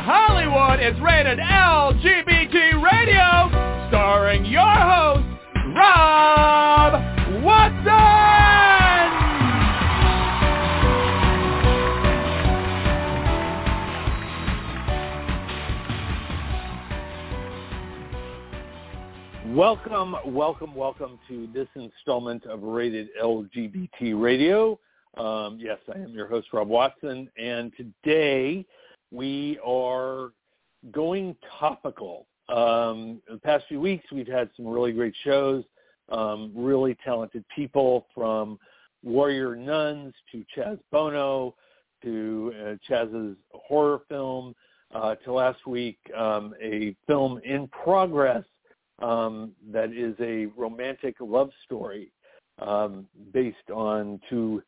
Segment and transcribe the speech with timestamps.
[0.00, 5.24] Hollywood is rated LGBT Radio, starring your host,
[5.76, 6.94] Rob
[7.44, 7.84] Watson!
[19.54, 24.76] Welcome, welcome, welcome to this installment of Rated LGBT Radio.
[25.16, 28.66] Um, yes, I am your host, Rob Watson, and today
[29.14, 30.32] we are
[30.90, 32.26] going topical.
[32.48, 35.64] Um, the past few weeks, we've had some really great shows,
[36.10, 38.58] um, really talented people from
[39.02, 41.54] Warrior Nuns to Chaz Bono
[42.02, 44.54] to uh, Chaz's horror film
[44.94, 48.44] uh, to last week, um, a film in progress
[49.00, 52.12] um, that is a romantic love story
[52.60, 54.62] um, based on two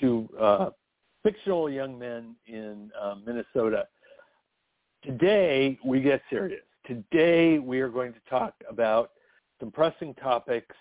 [0.00, 0.70] two uh,
[1.22, 3.86] fictional young men in uh, Minnesota.
[5.04, 6.62] Today we get serious.
[6.86, 9.10] Today we are going to talk about
[9.60, 10.74] some pressing topics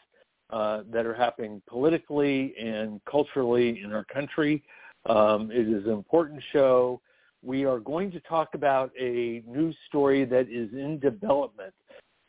[0.49, 4.63] uh, that are happening politically and culturally in our country.
[5.05, 7.01] Um, it is an important show.
[7.43, 11.73] We are going to talk about a news story that is in development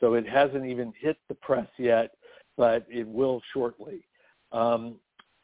[0.00, 2.10] so it hasn't even hit the press yet,
[2.56, 4.04] but it will shortly.
[4.50, 4.96] Um,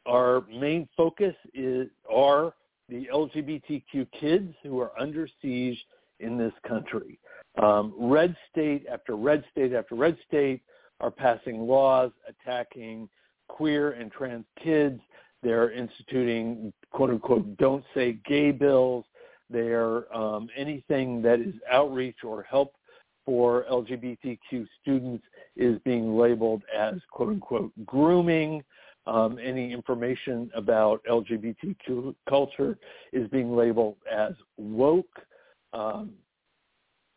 [0.04, 2.54] our main focus is are
[2.88, 5.78] the LGBTQ kids who are under siege
[6.20, 7.18] in this country.
[7.62, 10.62] Um, red state after red state after red state
[11.00, 13.08] are passing laws attacking
[13.48, 15.00] queer and trans kids.
[15.42, 19.04] They're instituting quote unquote don't say gay bills.
[19.50, 22.74] They're um, anything that is outreach or help
[23.24, 25.24] for LGBTQ students
[25.56, 28.62] is being labeled as quote unquote grooming.
[29.08, 32.76] Um, any information about LGBTQ culture
[33.14, 35.06] is being labeled as woke.
[35.72, 36.12] Um,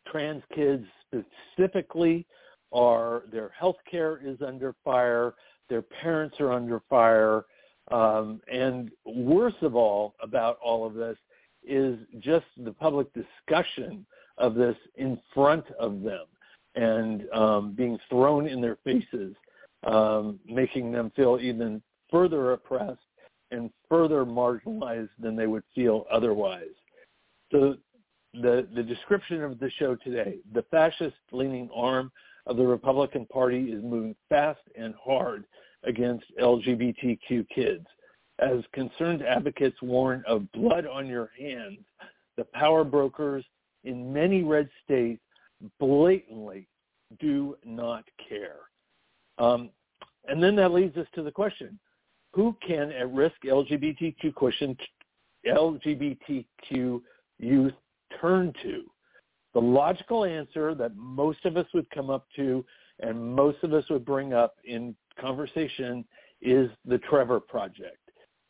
[0.08, 2.26] trans kids specifically
[2.72, 5.34] are their health care is under fire,
[5.68, 7.44] their parents are under fire,
[7.90, 11.18] um, and worst of all about all of this
[11.62, 14.06] is just the public discussion
[14.38, 16.24] of this in front of them
[16.74, 19.34] and um, being thrown in their faces,
[19.84, 23.00] um, making them feel even further oppressed
[23.50, 26.74] and further marginalized than they would feel otherwise.
[27.50, 27.76] So
[28.34, 32.10] the, the description of the show today, the fascist-leaning arm
[32.46, 35.44] of the Republican Party is moving fast and hard
[35.84, 37.86] against LGBTQ kids.
[38.38, 41.78] As concerned advocates warn of blood on your hands,
[42.36, 43.44] the power brokers
[43.84, 45.22] in many red states
[45.78, 46.66] blatantly
[47.20, 48.56] do not care.
[49.42, 49.70] Um,
[50.28, 51.78] and then that leads us to the question,
[52.32, 54.76] who can at-risk LGBTQ
[55.44, 57.00] LGBTQ
[57.38, 57.72] youth
[58.20, 58.84] turn to?
[59.52, 62.64] The logical answer that most of us would come up to
[63.00, 66.04] and most of us would bring up in conversation
[66.40, 67.98] is the Trevor Project.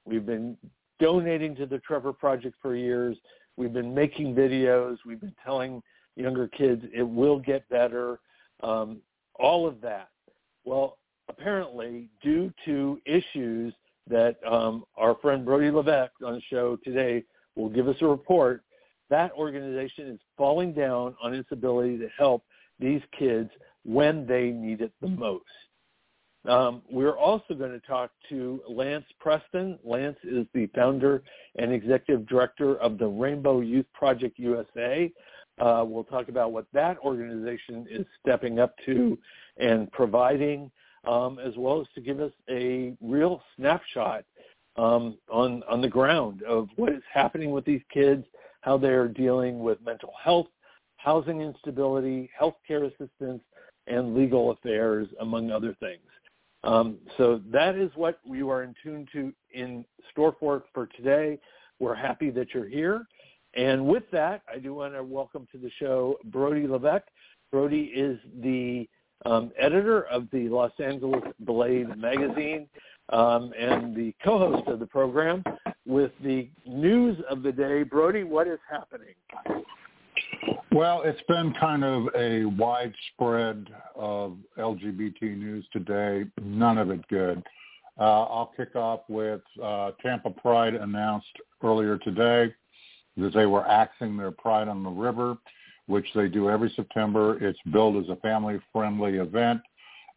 [0.05, 0.57] We've been
[1.01, 3.17] donating to the Trevor Project for years.
[3.57, 4.99] We've been making videos.
[5.07, 5.83] We've been telling
[6.17, 8.21] younger kids it will get better.
[8.63, 9.01] Um,
[9.37, 10.09] all of that.
[10.65, 13.75] Well, apparently, due to issues
[14.09, 17.25] that um, our friend Brody Levesque on the show today
[17.57, 18.63] will give us a report,
[19.11, 22.45] that organization is falling down on its ability to help
[22.79, 23.51] these kids
[23.85, 25.45] when they need it the most.
[26.45, 29.79] Um, we're also going to talk to Lance Preston.
[29.85, 31.23] Lance is the founder
[31.57, 35.13] and executive director of the Rainbow Youth Project USA.
[35.61, 39.19] Uh, we'll talk about what that organization is stepping up to
[39.59, 40.71] and providing,
[41.07, 44.25] um, as well as to give us a real snapshot
[44.77, 48.25] um, on on the ground of what is happening with these kids,
[48.63, 50.49] how they're dealing with mental health,
[50.97, 53.43] housing instability, healthcare assistance,
[53.87, 56.01] and legal affairs, among other things.
[56.65, 61.39] Um, so that is what we are in tune to in store for for today.
[61.79, 63.07] We're happy that you're here.
[63.55, 67.09] And with that, I do want to welcome to the show Brody Levesque.
[67.51, 68.89] Brody is the
[69.27, 72.67] um, editor of the Los Angeles Blade magazine
[73.11, 75.45] um, and the co-host of the program
[75.87, 77.83] with the news of the day.
[77.83, 79.15] Brody, what is happening?
[80.73, 87.43] Well, it's been kind of a widespread of LGBT news today, none of it good.
[88.01, 92.55] Uh, I'll kick off with uh, Tampa Pride announced earlier today
[93.17, 95.37] that they were axing their Pride on the River,
[95.87, 97.43] which they do every September.
[97.45, 99.61] It's billed as a family-friendly event,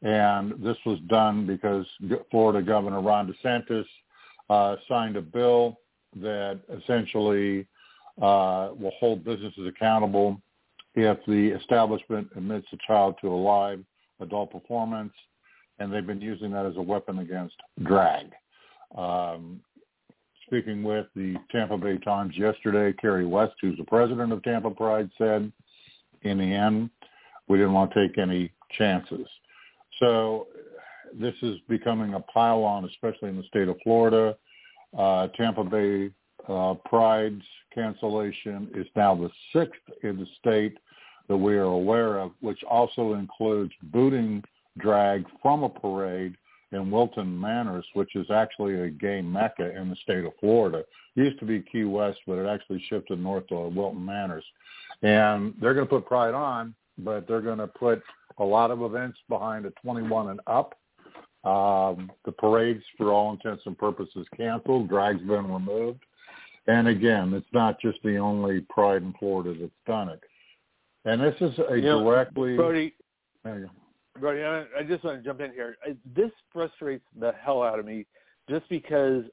[0.01, 1.85] and this was done because
[2.31, 3.85] Florida Governor Ron DeSantis
[4.49, 5.79] uh, signed a bill
[6.21, 7.67] that essentially
[8.21, 10.39] uh, will hold businesses accountable
[10.93, 13.83] if the establishment admits a child to a live
[14.21, 15.11] adult performance,
[15.79, 18.27] and they've been using that as a weapon against drag.
[18.97, 19.59] Um,
[20.45, 25.09] speaking with the Tampa Bay Times yesterday, Carrie West, who's the president of Tampa Pride,
[25.17, 25.51] said,
[26.21, 26.89] in the end,
[27.47, 29.27] we didn't want to take any chances.
[29.99, 30.47] So
[31.19, 34.35] this is becoming a pile-on, especially in the state of Florida.
[34.97, 36.09] Uh, Tampa Bay
[36.47, 37.43] uh, Pride's
[37.73, 40.77] cancellation is now the sixth in the state
[41.27, 44.43] that we are aware of, which also includes booting
[44.77, 46.35] drag from a parade
[46.71, 50.79] in Wilton Manors, which is actually a gay mecca in the state of Florida.
[51.15, 54.43] It used to be Key West, but it actually shifted north to Wilton Manors.
[55.01, 58.01] And they're going to put Pride on, but they're going to put
[58.37, 60.77] a lot of events behind a 21 and up.
[61.43, 64.89] Um, the parade's, for all intents and purposes, canceled.
[64.89, 66.03] Drag's been removed.
[66.67, 70.21] And again, it's not just the only Pride in Florida that's done it.
[71.05, 72.55] And this is a You know, directly.
[72.55, 72.95] Brody,
[73.45, 73.69] you go.
[74.23, 75.77] I, I just want to jump in here.
[76.15, 78.05] This frustrates the hell out of me,
[78.49, 79.23] just because.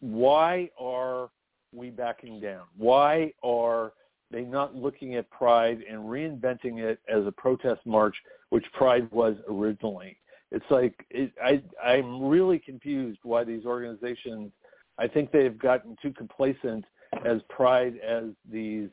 [0.00, 1.30] Why are
[1.72, 2.64] we backing down?
[2.76, 3.92] Why are
[4.32, 8.16] they not looking at Pride and reinventing it as a protest march,
[8.50, 10.16] which Pride was originally?
[10.50, 14.50] It's like it, I I'm really confused why these organizations.
[14.98, 16.84] I think they've gotten too complacent
[17.24, 18.88] as Pride as these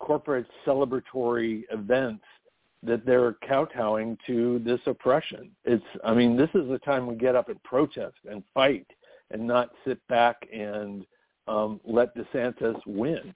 [0.00, 2.24] corporate celebratory events
[2.82, 5.50] that they're kowtowing to this oppression.
[5.64, 8.86] It's, I mean, this is the time we get up and protest and fight
[9.30, 11.04] and not sit back and
[11.48, 13.34] um, let DeSantis win.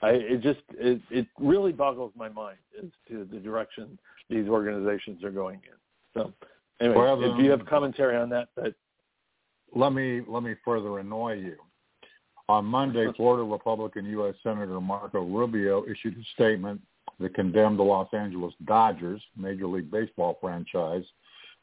[0.00, 3.98] I, it just, it, it really boggles my mind as to the direction
[4.30, 6.20] these organizations are going in.
[6.22, 6.32] So,
[6.80, 8.74] anyway, Well, if you have commentary on that, that
[9.74, 11.56] let me let me further annoy you.
[12.48, 14.34] On Monday, Florida Republican U.S.
[14.42, 16.80] Senator Marco Rubio issued a statement
[17.20, 21.04] that condemned the Los Angeles Dodgers, Major League Baseball franchise,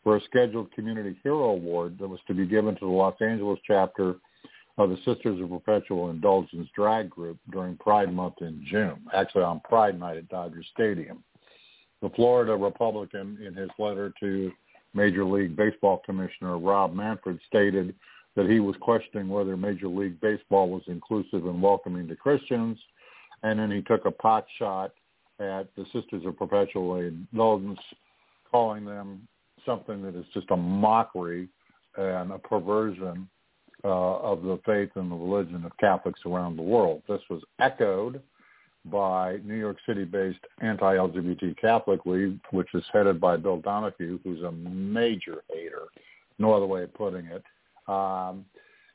[0.04, 3.60] for a scheduled Community Hero Award that was to be given to the Los Angeles
[3.66, 4.16] chapter
[4.78, 9.62] of the Sisters of Perpetual Indulgence drag group during Pride Month in June, actually on
[9.62, 11.24] Pride Night at Dodger Stadium.
[12.02, 14.52] The Florida Republican, in his letter to
[14.94, 17.96] Major League Baseball Commissioner Rob Manfred, stated
[18.36, 22.78] that he was questioning whether Major League Baseball was inclusive and welcoming to Christians,
[23.44, 24.92] and then he took a pot shot
[25.40, 27.80] at the Sisters of Perpetual Indulgence,
[28.50, 29.28] calling them
[29.66, 31.50] something that is just a mockery
[31.98, 33.28] and a perversion
[33.84, 37.02] uh, of the faith and the religion of Catholics around the world.
[37.08, 38.22] This was echoed
[38.86, 44.52] by New York City-based anti-LGBT Catholic League, which is headed by Bill Donohue, who's a
[44.52, 45.84] major hater,
[46.38, 47.44] no other way of putting it.
[47.88, 48.46] Um,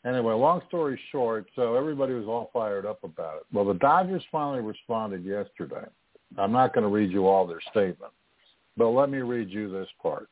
[0.04, 3.42] anyway, long story short, so everybody was all fired up about it.
[3.52, 5.86] Well, the Dodgers finally responded yesterday.
[6.38, 8.12] I'm not going to read you all their statement,
[8.76, 10.28] but let me read you this part.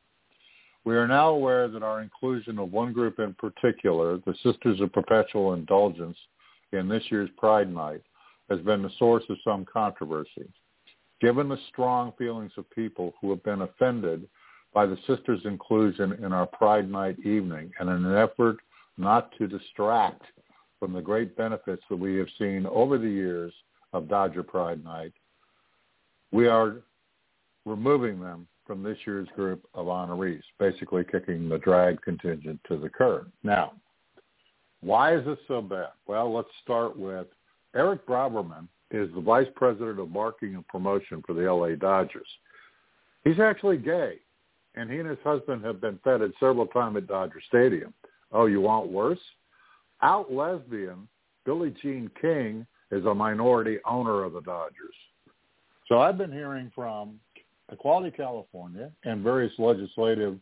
[0.85, 4.93] We are now aware that our inclusion of one group in particular, the Sisters of
[4.93, 6.17] Perpetual Indulgence,
[6.73, 8.03] in this year's Pride Night
[8.49, 10.49] has been the source of some controversy.
[11.21, 14.29] Given the strong feelings of people who have been offended
[14.73, 18.59] by the sisters' inclusion in our Pride Night evening and in an effort
[18.97, 20.23] not to distract
[20.79, 23.53] from the great benefits that we have seen over the years
[23.93, 25.13] of Dodger Pride Night,
[26.32, 26.77] we are
[27.65, 32.89] removing them from this year's group of honorees, basically kicking the drag contingent to the
[32.89, 33.31] curb.
[33.43, 33.73] Now,
[34.81, 35.89] why is this so bad?
[36.06, 37.27] Well, let's start with
[37.75, 42.29] Erik Braverman is the vice president of marketing and promotion for the LA Dodgers.
[43.25, 44.15] He's actually gay,
[44.75, 47.93] and he and his husband have been feted several times at Dodger Stadium.
[48.32, 49.19] Oh, you want worse?
[50.03, 51.08] Out lesbian,
[51.44, 54.94] Billie Jean King is a minority owner of the Dodgers.
[55.89, 57.19] So I've been hearing from
[57.73, 60.39] Equality California and various legislative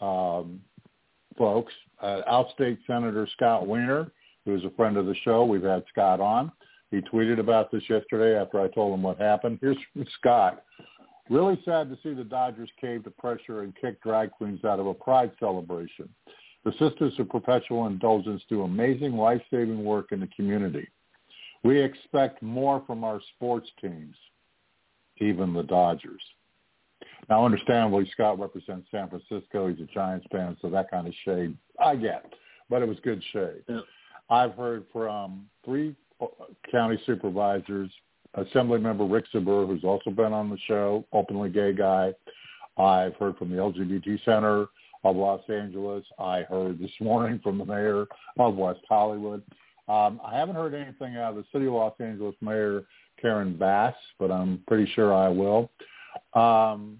[0.00, 0.60] um,
[1.36, 4.10] folks, uh, outstate Senator Scott Wiener,
[4.44, 5.44] who is a friend of the show.
[5.44, 6.50] We've had Scott on.
[6.90, 9.58] He tweeted about this yesterday after I told him what happened.
[9.60, 10.64] Here's from Scott.
[11.28, 14.86] Really sad to see the Dodgers cave to pressure and kick drag queens out of
[14.86, 16.08] a pride celebration.
[16.64, 20.88] The Sisters of Perpetual Indulgence do amazing life-saving work in the community.
[21.62, 24.16] We expect more from our sports teams,
[25.20, 26.22] even the Dodgers.
[27.28, 29.68] Now, understandably, Scott represents San Francisco.
[29.68, 32.24] He's a Giants fan, so that kind of shade I get,
[32.70, 33.62] but it was good shade.
[33.68, 33.80] Yeah.
[34.30, 35.94] I've heard from three
[36.70, 37.90] county supervisors,
[38.34, 42.12] Assembly Member Rick Zbur, who's also been on the show, openly gay guy.
[42.76, 44.66] I've heard from the LGBT Center
[45.04, 46.04] of Los Angeles.
[46.18, 48.06] I heard this morning from the mayor
[48.38, 49.42] of West Hollywood.
[49.88, 52.84] Um, I haven't heard anything out of the city of Los Angeles Mayor
[53.20, 55.70] Karen Bass, but I'm pretty sure I will.
[56.34, 56.98] Um,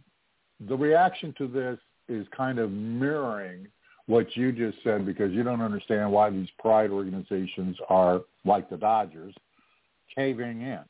[0.67, 1.79] the reaction to this
[2.09, 3.67] is kind of mirroring
[4.07, 8.77] what you just said because you don't understand why these pride organizations are like the
[8.77, 9.35] Dodgers
[10.15, 10.81] caving in.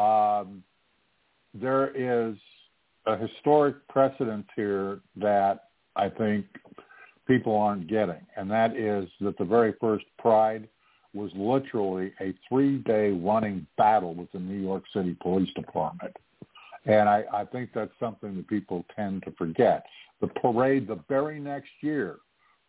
[0.00, 0.62] Um,
[1.52, 2.36] there is
[3.06, 5.64] a historic precedent here that
[5.96, 6.46] I think
[7.26, 10.68] people aren't getting, and that is that the very first Pride
[11.14, 16.14] was literally a three-day running battle with the New York City Police Department.
[16.86, 19.84] And I, I think that's something that people tend to forget.
[20.20, 22.16] The parade the very next year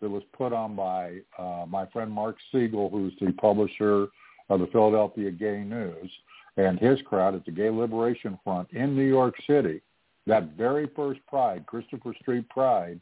[0.01, 4.07] that was put on by uh, my friend Mark Segal, who's the publisher
[4.49, 6.11] of the Philadelphia Gay News,
[6.57, 9.81] and his crowd at the Gay Liberation Front in New York City,
[10.27, 12.99] that very first Pride, Christopher Street Pride,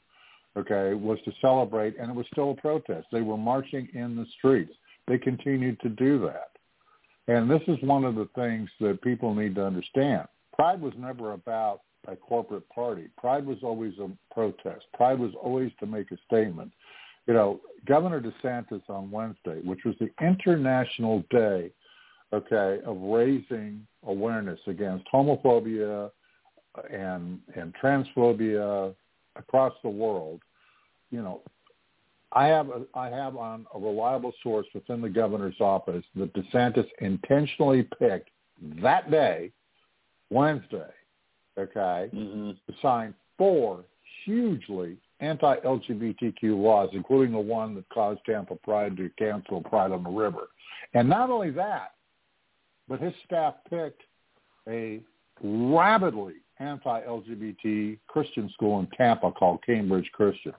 [0.56, 3.08] okay, was to celebrate, and it was still a protest.
[3.12, 4.74] They were marching in the streets.
[5.08, 6.52] They continue to do that.
[7.28, 10.28] And this is one of the things that people need to understand.
[10.54, 13.10] Pride was never about a corporate party.
[13.18, 14.86] Pride was always a protest.
[14.94, 16.72] Pride was always to make a statement.
[17.28, 21.72] You know, Governor DeSantis on Wednesday, which was the International Day,
[22.32, 26.10] okay, of raising awareness against homophobia
[26.92, 28.96] and and transphobia
[29.36, 30.42] across the world,
[31.12, 31.42] you know,
[32.34, 36.88] I have a, I have on a reliable source within the governor's office that DeSantis
[37.00, 38.30] intentionally picked
[38.82, 39.52] that day,
[40.30, 40.92] Wednesday,
[41.58, 42.50] okay, mm-hmm.
[42.50, 43.86] to sign four
[44.26, 50.10] hugely anti-LGBTQ laws, including the one that caused Tampa Pride to cancel Pride on the
[50.10, 50.50] River.
[50.94, 51.94] And not only that,
[52.88, 54.02] but his staff picked
[54.68, 55.02] a
[55.44, 60.54] rabidly anti-LGBT Christian school in Tampa called Cambridge Christian.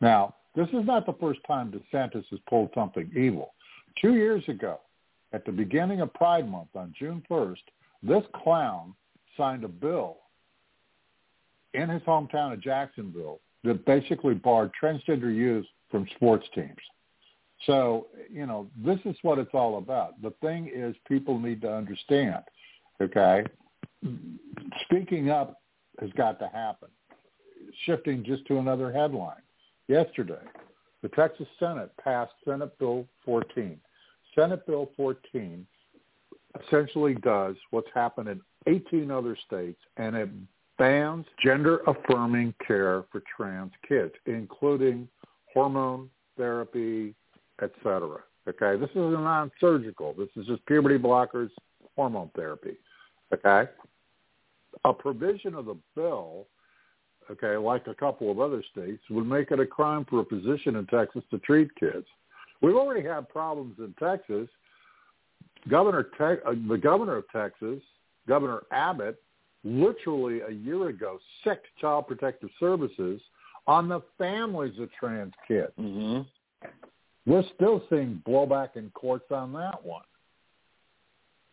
[0.00, 3.54] Now, this is not the first time DeSantis has pulled something evil.
[4.02, 4.80] Two years ago,
[5.32, 7.62] at the beginning of Pride Month on June 1st,
[8.02, 8.92] this clown
[9.36, 10.16] signed a bill
[11.74, 16.74] in his hometown of Jacksonville that basically barred transgender youth from sports teams.
[17.64, 20.20] So, you know, this is what it's all about.
[20.22, 22.42] The thing is people need to understand,
[23.00, 23.44] okay?
[24.86, 25.60] Speaking up
[26.00, 26.88] has got to happen.
[27.84, 29.42] Shifting just to another headline
[29.88, 30.44] yesterday,
[31.02, 33.78] the Texas Senate passed Senate Bill 14.
[34.34, 35.66] Senate Bill 14
[36.64, 40.28] essentially does what's happened in 18 other states, and it
[40.78, 45.08] bans gender-affirming care for trans kids, including
[45.52, 47.14] hormone therapy,
[47.62, 48.20] etc.
[48.48, 50.14] Okay, this is a non-surgical.
[50.14, 51.50] This is just puberty blockers,
[51.96, 52.76] hormone therapy.
[53.32, 53.70] Okay,
[54.84, 56.46] a provision of the bill
[57.30, 60.76] okay, like a couple of other states, would make it a crime for a physician
[60.76, 62.06] in Texas to treat kids.
[62.60, 64.48] We've already had problems in Texas.
[65.68, 67.80] Governor Te- uh, the governor of Texas,
[68.26, 69.20] Governor Abbott,
[69.64, 73.20] literally a year ago sicked Child Protective Services
[73.66, 75.72] on the families of trans kids.
[75.78, 76.22] Mm-hmm.
[77.26, 80.02] We're still seeing blowback in courts on that one.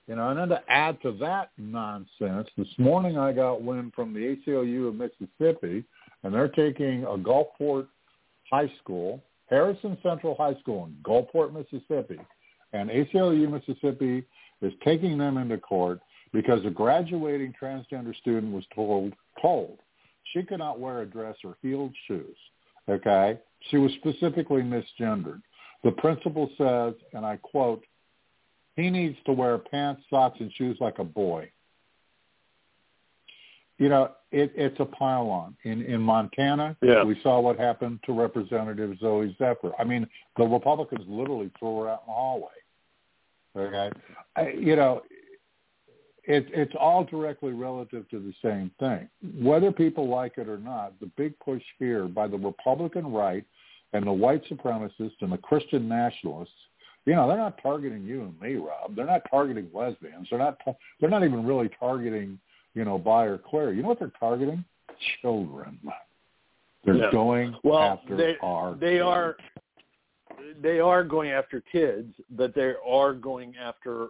[0.07, 4.13] You know, and then to add to that nonsense, this morning I got wind from
[4.13, 5.83] the ACLU of Mississippi,
[6.23, 7.87] and they're taking a Gulfport
[8.51, 12.19] High School, Harrison Central High School in Gulfport, Mississippi,
[12.73, 14.23] and ACLU Mississippi
[14.61, 15.99] is taking them into court
[16.33, 19.79] because a graduating transgender student was told told
[20.33, 22.37] she could not wear a dress or heeled shoes.
[22.87, 25.41] Okay, she was specifically misgendered.
[25.83, 27.83] The principal says, and I quote,
[28.75, 31.49] he needs to wear pants, socks, and shoes like a boy.
[33.77, 35.55] You know, it, it's a pile on.
[35.63, 37.03] In in Montana, yeah.
[37.03, 39.71] we saw what happened to Representative Zooey Zephyr.
[39.77, 42.47] I mean, the Republicans literally threw her out in the hallway.
[43.57, 43.89] Okay,
[44.35, 45.01] I, you know,
[46.27, 49.09] it, it's all directly relative to the same thing.
[49.41, 53.45] Whether people like it or not, the big push here by the Republican right
[53.93, 56.51] and the white supremacists and the Christian nationalists
[57.05, 58.95] you know, they're not targeting you and me, Rob.
[58.95, 60.27] They're not targeting lesbians.
[60.29, 60.57] They're not.
[60.99, 62.39] They're not even really targeting,
[62.73, 63.73] you know, bi or queer.
[63.73, 64.65] You know what they're targeting?
[65.21, 65.79] Children.
[66.83, 67.11] They're yeah.
[67.11, 68.75] going well, after they, our.
[68.75, 69.03] They kids.
[69.03, 69.37] are.
[70.61, 74.07] They are going after kids, but they are going after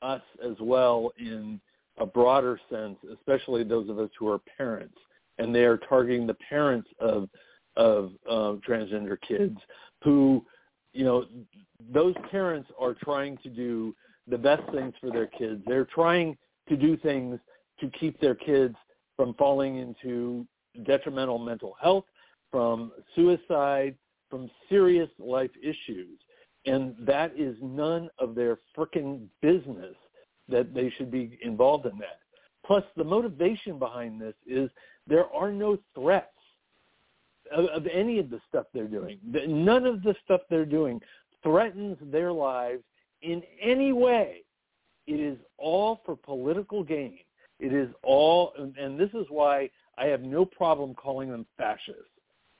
[0.00, 1.60] us as well in
[1.98, 4.96] a broader sense, especially those of us who are parents,
[5.38, 7.28] and they are targeting the parents of
[7.76, 9.56] of uh, transgender kids
[10.02, 10.44] who
[10.98, 11.26] you know,
[11.92, 13.94] those parents are trying to do
[14.26, 15.62] the best things for their kids.
[15.64, 16.36] They're trying
[16.68, 17.38] to do things
[17.78, 18.74] to keep their kids
[19.16, 20.44] from falling into
[20.84, 22.04] detrimental mental health,
[22.50, 23.94] from suicide,
[24.28, 26.18] from serious life issues.
[26.66, 29.94] and that is none of their frickin' business
[30.48, 32.18] that they should be involved in that.
[32.66, 34.68] Plus, the motivation behind this is
[35.06, 36.37] there are no threats
[37.54, 39.18] of, of any of the stuff they're doing.
[39.24, 41.00] None of the stuff they're doing
[41.42, 42.82] threatens their lives
[43.22, 44.42] in any way.
[45.06, 47.18] It is all for political gain.
[47.60, 52.02] It is all, and this is why I have no problem calling them fascists,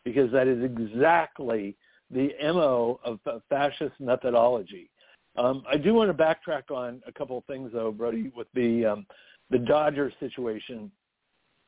[0.04, 1.76] because that is exactly
[2.10, 4.90] the MO of fascist methodology.
[5.36, 8.86] Um, I do want to backtrack on a couple of things, though, Brody, with the
[8.86, 9.06] um,
[9.50, 10.90] the Dodger situation,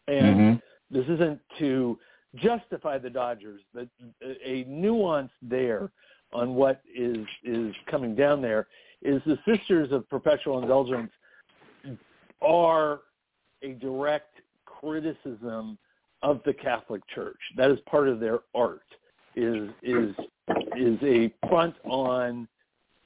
[0.08, 0.94] and mm-hmm.
[0.94, 1.98] this isn't to
[2.36, 3.88] justify the Dodgers, but
[4.22, 5.90] a nuance there
[6.32, 8.66] on what is is coming down there
[9.02, 11.10] is the Sisters of Perpetual Indulgence
[12.40, 13.00] are
[13.62, 15.78] a direct criticism
[16.22, 17.38] of the Catholic Church.
[17.56, 18.82] That is part of their art.
[19.36, 20.14] Is is
[20.76, 22.48] is a front on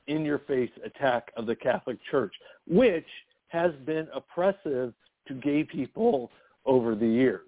[0.07, 2.35] in your face attack of the Catholic Church,
[2.67, 3.07] which
[3.49, 4.93] has been oppressive
[5.29, 6.31] to gay people
[6.67, 7.47] over the years.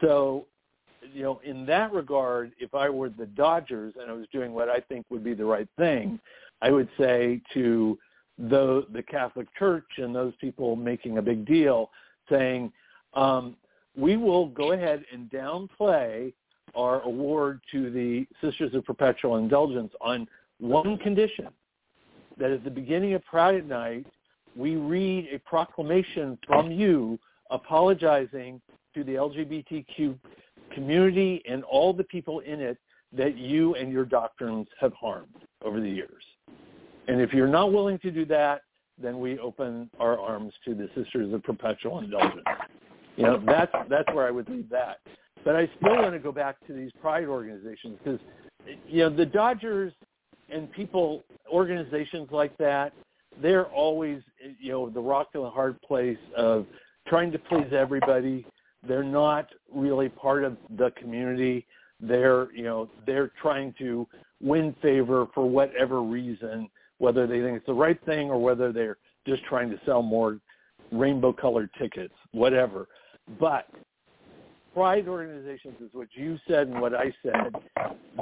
[0.00, 0.46] So,
[1.12, 4.68] you know, in that regard, if I were the Dodgers and I was doing what
[4.68, 6.18] I think would be the right thing,
[6.60, 7.98] I would say to
[8.38, 11.90] the the Catholic Church and those people making a big deal,
[12.30, 12.72] saying,
[13.14, 13.56] um,
[13.96, 16.32] we will go ahead and downplay
[16.74, 20.26] our award to the Sisters of Perpetual Indulgence on
[20.58, 21.48] one condition,
[22.38, 24.06] that at the beginning of Pride Night,
[24.56, 27.18] we read a proclamation from you
[27.50, 28.60] apologizing
[28.94, 30.18] to the LGBTQ
[30.74, 32.78] community and all the people in it
[33.12, 36.24] that you and your doctrines have harmed over the years.
[37.08, 38.62] And if you're not willing to do that,
[39.00, 42.42] then we open our arms to the Sisters of Perpetual Indulgence.
[43.16, 44.98] You know, that's that's where I would leave that.
[45.44, 48.20] But I still want to go back to these pride organizations because,
[48.86, 49.92] you know, the Dodgers
[50.50, 52.92] and people, organizations like that,
[53.40, 54.22] they're always,
[54.60, 56.66] you know, the rock and the hard place of
[57.08, 58.46] trying to please everybody.
[58.86, 61.66] They're not really part of the community.
[62.00, 64.06] They're, you know, they're trying to
[64.40, 66.68] win favor for whatever reason,
[66.98, 70.38] whether they think it's the right thing or whether they're just trying to sell more
[70.90, 72.88] rainbow colored tickets, whatever.
[73.38, 73.68] But
[74.74, 77.54] pride organizations is what you said and what I said.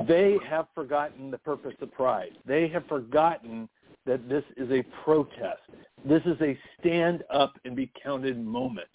[0.07, 2.33] They have forgotten the purpose of pride.
[2.47, 3.69] They have forgotten
[4.07, 5.63] that this is a protest.
[6.05, 8.89] This is a stand up and be counted moment.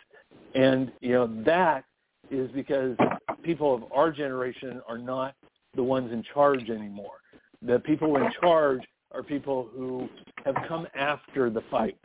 [0.56, 1.84] And, you know, that
[2.32, 2.98] is because
[3.44, 5.36] people of our generation are not
[5.76, 7.18] the ones in charge anymore.
[7.62, 10.10] The people in charge are people who
[10.46, 12.00] have come after the fight,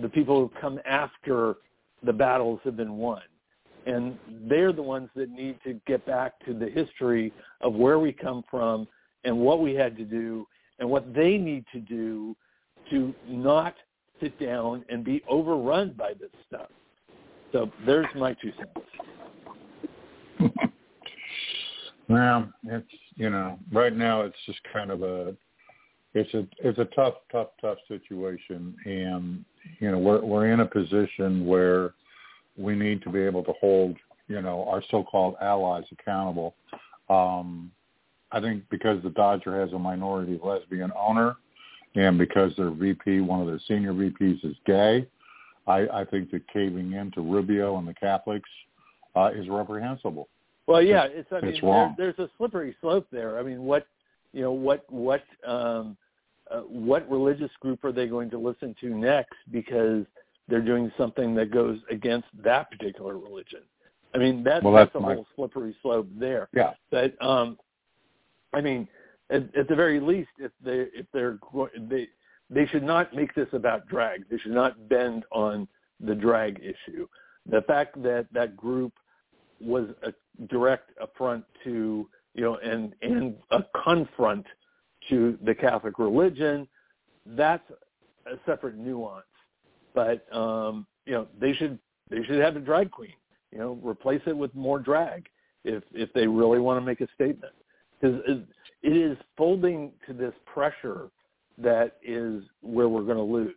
[0.00, 1.56] the people who come after
[2.02, 3.22] the battles have been won
[3.86, 8.12] and they're the ones that need to get back to the history of where we
[8.12, 8.86] come from
[9.24, 10.46] and what we had to do
[10.78, 12.36] and what they need to do
[12.90, 13.74] to not
[14.20, 16.68] sit down and be overrun by this stuff.
[17.52, 20.52] So there's my two cents.
[22.08, 22.86] well, it's
[23.16, 25.34] you know, right now it's just kind of a
[26.14, 29.44] it's a it's a tough, tough, tough situation and
[29.78, 31.94] you know, we're we're in a position where
[32.56, 33.96] we need to be able to hold,
[34.28, 36.54] you know, our so-called allies accountable.
[37.08, 37.70] Um,
[38.32, 41.36] I think because the Dodger has a minority lesbian owner,
[41.96, 45.06] and because their VP, one of their senior VPs, is gay,
[45.76, 48.50] I, I think that caving in to Rubio and the Catholics
[49.14, 50.26] uh, is reprehensible.
[50.66, 51.94] Well, yeah, it's, I it's mean, wrong.
[51.96, 53.38] There, there's a slippery slope there.
[53.40, 53.86] I mean, what,
[54.32, 55.96] you know, what, what, um,
[56.50, 59.36] uh, what religious group are they going to listen to next?
[59.50, 60.04] Because
[60.48, 63.62] they're doing something that goes against that particular religion.
[64.14, 65.14] I mean, that's, well, that's, that's a my...
[65.14, 66.48] whole slippery slope there.
[66.52, 66.72] Yeah.
[66.90, 67.58] But um,
[68.52, 68.88] I mean,
[69.30, 72.08] at, at the very least, if they if they're going they
[72.50, 74.28] they should not make this about drag.
[74.28, 75.68] They should not bend on
[76.00, 77.06] the drag issue.
[77.48, 78.92] The fact that that group
[79.60, 80.12] was a
[80.46, 84.46] direct affront to you know and and a confront
[85.08, 86.68] to the Catholic religion,
[87.26, 87.68] that's
[88.26, 89.24] a separate nuance
[89.94, 91.78] but um, you know they should
[92.10, 93.14] they should have a drag queen.
[93.52, 95.26] You know, replace it with more drag
[95.64, 97.52] if if they really want to make a statement
[98.00, 98.20] because
[98.82, 101.10] it is folding to this pressure
[101.62, 103.54] that is where we're going to lose.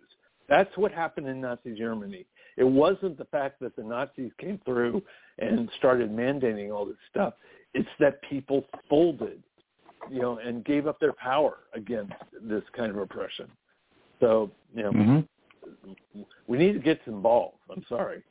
[0.50, 2.26] That's what happened in Nazi Germany.
[2.58, 5.02] It wasn't the fact that the Nazis came through
[5.40, 7.34] and started mandating all this stuff.
[7.74, 9.42] It's that people folded,
[10.12, 13.48] you know, and gave up their power against this kind of oppression.
[14.20, 15.20] So, you know, mm-hmm
[16.48, 17.58] we need to get involved.
[17.70, 18.24] I'm sorry.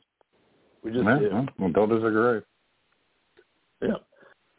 [0.83, 1.47] We just yeah, do.
[1.59, 2.41] Well, don't disagree.
[3.81, 3.95] Yeah.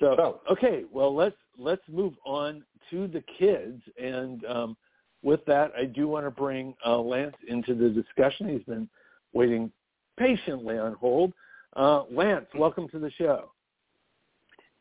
[0.00, 3.80] So okay, well let's let's move on to the kids.
[3.98, 4.76] And um,
[5.24, 8.48] with that, I do want to bring uh, Lance into the discussion.
[8.48, 8.88] He's been
[9.32, 9.72] waiting
[10.18, 11.32] patiently on hold.
[11.74, 13.50] Uh, Lance, welcome to the show.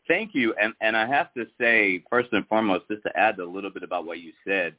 [0.07, 0.53] Thank you.
[0.61, 3.83] And, and I have to say, first and foremost, just to add a little bit
[3.83, 4.75] about what you said,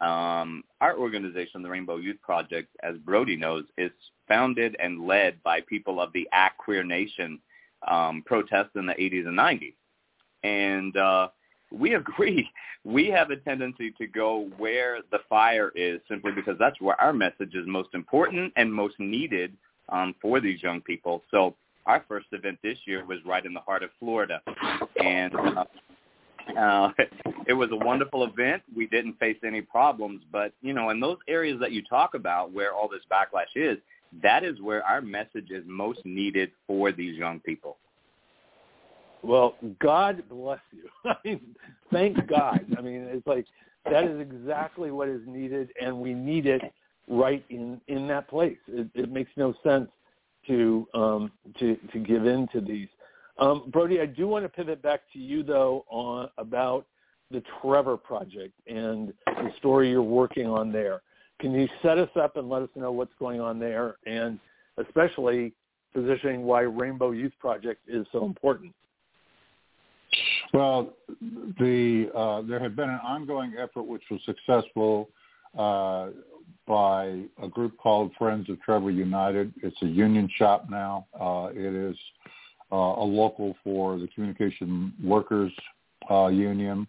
[0.00, 3.92] um, our organization, the Rainbow Youth Project, as Brody knows, is
[4.26, 7.38] founded and led by people of the Act Queer Nation
[7.86, 9.74] um, protests in the 80s and 90s.
[10.42, 11.28] And uh,
[11.78, 12.48] we agree.
[12.84, 17.12] We have a tendency to go where the fire is simply because that's where our
[17.12, 19.52] message is most important and most needed
[19.88, 21.22] um, for these young people.
[21.30, 21.54] So
[21.86, 24.40] our first event this year was right in the heart of Florida.
[25.02, 25.64] And uh,
[26.58, 26.90] uh,
[27.46, 28.62] it was a wonderful event.
[28.74, 32.52] We didn't face any problems, but you know, in those areas that you talk about
[32.52, 33.78] where all this backlash is,
[34.22, 37.76] that is where our message is most needed for these young people.
[39.24, 40.88] Well, God bless you.
[41.10, 41.40] I mean,
[41.90, 42.60] thank God.
[42.76, 43.46] I mean, it's like
[43.90, 46.62] that is exactly what is needed, and we need it
[47.08, 48.58] right in in that place.
[48.68, 49.88] It, it makes no sense
[50.46, 52.88] to um, to to give in to these.
[53.38, 56.86] Um, Brody, I do want to pivot back to you though on about
[57.30, 61.00] the Trevor Project and the story you're working on there.
[61.40, 64.38] Can you set us up and let us know what's going on there, and
[64.76, 65.52] especially
[65.94, 68.74] positioning why Rainbow Youth Project is so important?
[70.54, 70.94] Well,
[71.58, 75.10] the uh, there had been an ongoing effort which was successful
[75.58, 76.10] uh,
[76.64, 79.52] by a group called Friends of Trevor United.
[79.64, 81.08] It's a union shop now.
[81.20, 81.96] Uh, it is
[82.70, 85.52] uh, a local for the Communication Workers
[86.08, 86.86] uh, Union,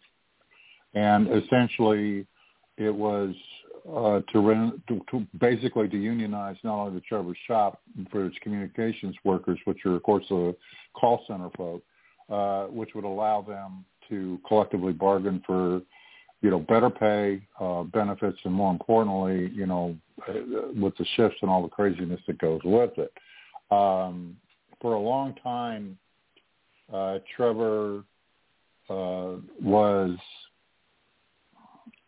[0.94, 2.28] and essentially
[2.78, 3.34] it was
[3.90, 9.16] uh, to, to, to basically to unionize not only the Trevor shop for its communications
[9.24, 10.56] workers, which are of course the
[10.94, 11.82] call center folk,
[12.30, 15.82] uh, which would allow them to collectively bargain for
[16.46, 19.98] you know, better pay, uh, benefits, and more importantly, you know,
[20.30, 20.34] uh,
[20.80, 23.12] with the shifts and all the craziness that goes with it.
[23.72, 24.38] Um,
[24.80, 25.98] for a long time,
[26.94, 28.04] uh, Trevor
[28.92, 30.18] uh, was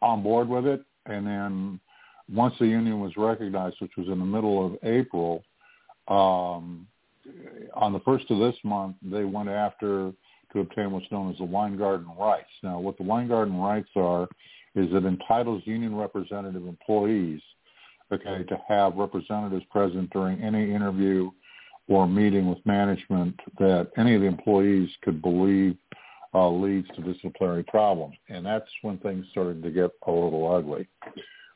[0.04, 1.80] on board with it, and then
[2.32, 5.44] once the union was recognized, which was in the middle of April,
[6.08, 6.86] um,
[7.74, 10.12] on the first of this month, they went after
[10.54, 12.50] to obtain what's known as the Weingarten rights.
[12.64, 14.28] Now, what the Weingarten rights are
[14.76, 17.42] is it entitles union representative employees,
[18.12, 21.32] okay, to have representatives present during any interview
[21.88, 25.76] or meeting with management that any of the employees could believe
[26.34, 28.16] uh, leads to disciplinary problems.
[28.30, 30.88] And that's when things started to get a little ugly.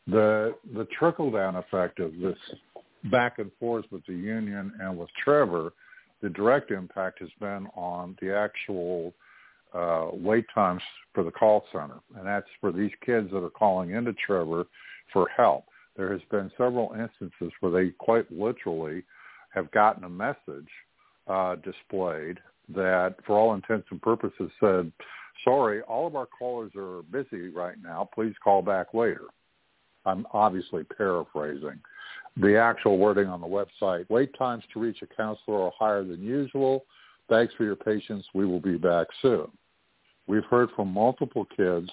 [0.08, 2.38] The the trickle down effect of this
[3.10, 5.74] back and forth with the union and with Trevor
[6.22, 9.14] the direct impact has been on the actual
[9.74, 10.82] uh, wait times
[11.14, 14.68] for the call center, and that's for these kids that are calling into Trevor
[15.12, 15.66] for help.
[15.98, 19.04] There has been several instances where they quite literally
[19.54, 20.70] have gotten a message
[21.28, 24.92] uh, displayed that, for all intents and purposes, said,
[25.44, 28.10] "Sorry, all of our callers are busy right now.
[28.14, 29.26] Please call back later."
[30.06, 31.80] I'm obviously paraphrasing
[32.38, 34.10] the actual wording on the website.
[34.10, 36.86] Wait times to reach a counselor are higher than usual.
[37.30, 38.26] Thanks for your patience.
[38.34, 39.48] We will be back soon.
[40.28, 41.89] We've heard from multiple kids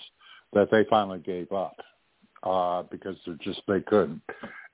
[0.52, 1.76] that they finally gave up
[2.42, 4.22] uh, because they're just they couldn't.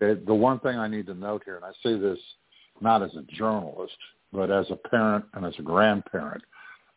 [0.00, 2.18] It, the one thing I need to note here, and I say this
[2.80, 3.96] not as a journalist,
[4.32, 6.42] but as a parent and as a grandparent,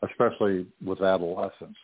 [0.04, 1.78] especially with adolescents.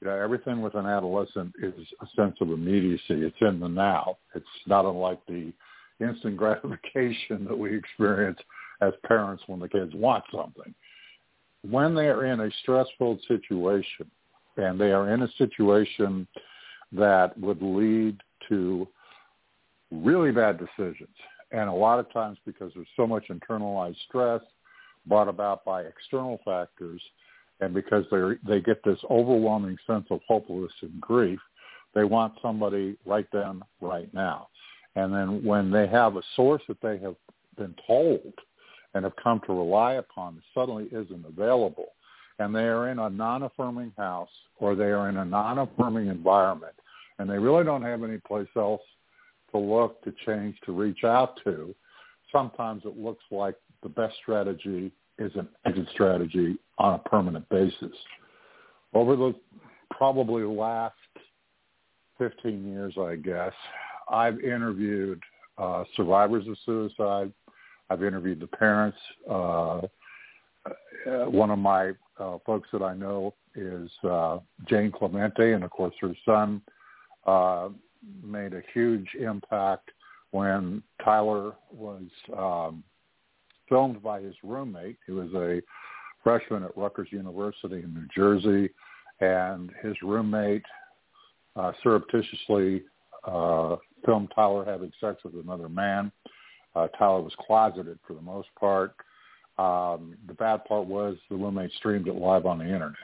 [0.00, 1.72] You know, everything with an adolescent is
[2.02, 3.02] a sense of immediacy.
[3.08, 4.18] It's in the now.
[4.34, 5.52] It's not unlike the
[6.00, 8.38] instant gratification that we experience
[8.80, 10.74] as parents when the kids want something.
[11.68, 14.10] When they are in a stressful situation
[14.56, 16.26] and they are in a situation
[16.92, 18.86] that would lead to
[19.90, 21.14] really bad decisions,
[21.52, 24.40] and a lot of times because there's so much internalized stress
[25.06, 27.00] brought about by external factors,
[27.60, 31.40] and because they they get this overwhelming sense of hopelessness and grief,
[31.94, 34.48] they want somebody right then, right now.
[34.96, 37.14] And then when they have a source that they have
[37.56, 38.32] been told
[38.94, 41.92] and have come to rely upon suddenly isn't available,
[42.38, 44.28] and they are in a non-affirming house
[44.58, 46.74] or they are in a non-affirming environment,
[47.18, 48.82] and they really don't have any place else
[49.52, 51.74] to look, to change, to reach out to,
[52.32, 57.92] sometimes it looks like the best strategy is an exit strategy on a permanent basis.
[58.94, 59.34] Over the
[59.90, 60.94] probably last
[62.18, 63.52] 15 years, I guess,
[64.08, 65.22] I've interviewed
[65.58, 67.32] uh, survivors of suicide.
[67.90, 68.98] I've interviewed the parents.
[69.30, 69.82] Uh,
[71.06, 74.38] uh, one of my uh, folks that I know is uh,
[74.68, 76.60] Jane Clementi, and of course her son
[77.26, 77.68] uh,
[78.22, 79.90] made a huge impact
[80.32, 82.02] when Tyler was
[82.36, 82.82] um,
[83.68, 84.96] filmed by his roommate.
[85.06, 85.62] He was a
[86.22, 88.72] freshman at Rutgers University in New Jersey,
[89.20, 90.64] and his roommate
[91.54, 92.82] uh, surreptitiously
[93.24, 96.12] uh, filmed Tyler having sex with another man.
[96.74, 98.94] Uh, Tyler was closeted for the most part.
[99.58, 102.94] Um, the bad part was the roommate streamed it live on the internet.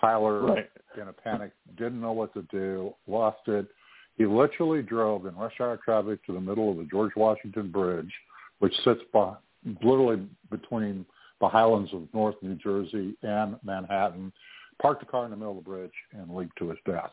[0.00, 0.70] Tyler, right.
[1.00, 3.66] in a panic, didn't know what to do, lost it.
[4.16, 8.12] He literally drove in rush hour traffic to the middle of the George Washington Bridge,
[8.58, 9.34] which sits by,
[9.82, 11.06] literally between
[11.40, 14.32] the highlands of North New Jersey and Manhattan,
[14.80, 17.10] parked the car in the middle of the bridge, and leaped to his death.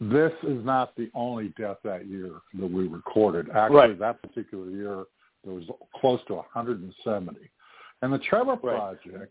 [0.00, 3.48] This is not the only death that year that we recorded.
[3.50, 3.98] Actually, right.
[3.98, 5.04] that particular year,
[5.44, 5.64] there was
[5.96, 7.38] close to 170.
[8.02, 9.28] And the Trevor Project right.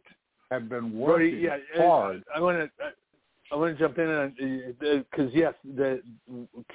[0.52, 2.24] had been working yeah, hard.
[2.36, 2.70] I want to.
[3.50, 6.02] I want to jump in on uh, uh, because yes, the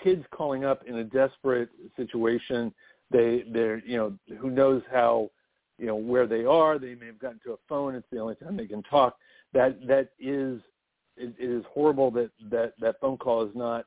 [0.02, 2.72] kids calling up in a desperate situation,
[3.10, 5.30] they they're you know who knows how
[5.78, 6.78] you know where they are.
[6.78, 7.94] They may have gotten to a phone.
[7.94, 9.16] It's the only time they can talk.
[9.52, 10.62] That that is
[11.16, 13.86] it, it is horrible that that that phone call is not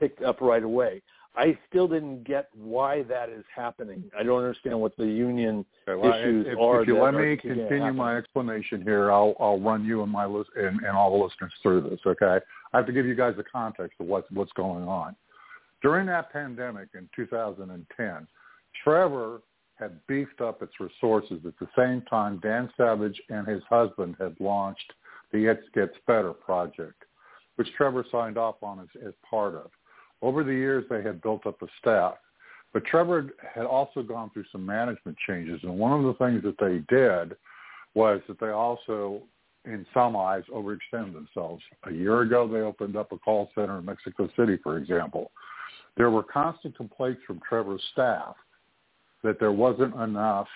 [0.00, 1.02] picked up right away.
[1.36, 4.04] I still didn't get why that is happening.
[4.16, 6.82] I don't understand what the union okay, well, issues if, are.
[6.82, 10.50] If you let me continue my explanation here, I'll I'll run you and my list
[10.56, 12.00] and, and all the listeners through this.
[12.06, 12.38] Okay,
[12.72, 15.16] I have to give you guys the context of what's what's going on.
[15.82, 18.26] During that pandemic in 2010,
[18.82, 19.42] Trevor
[19.76, 21.40] had beefed up its resources.
[21.44, 24.92] At the same time, Dan Savage and his husband had launched
[25.34, 27.02] the It Gets Better project,
[27.56, 29.70] which Trevor signed off on as, as part of.
[30.22, 32.14] Over the years, they had built up a staff.
[32.72, 36.56] But Trevor had also gone through some management changes, and one of the things that
[36.58, 37.36] they did
[37.94, 39.22] was that they also,
[39.64, 41.62] in some eyes, overextended themselves.
[41.88, 45.32] A year ago, they opened up a call center in Mexico City, for example.
[45.96, 48.36] There were constant complaints from Trevor's staff
[49.22, 50.48] that there wasn't enough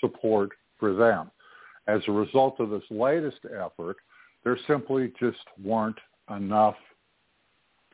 [0.00, 1.30] support for them.
[1.86, 3.96] As a result of this latest effort,
[4.44, 5.98] there simply just weren't
[6.30, 6.76] enough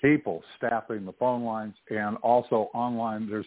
[0.03, 1.75] people staffing the phone lines.
[1.89, 3.47] And also online there's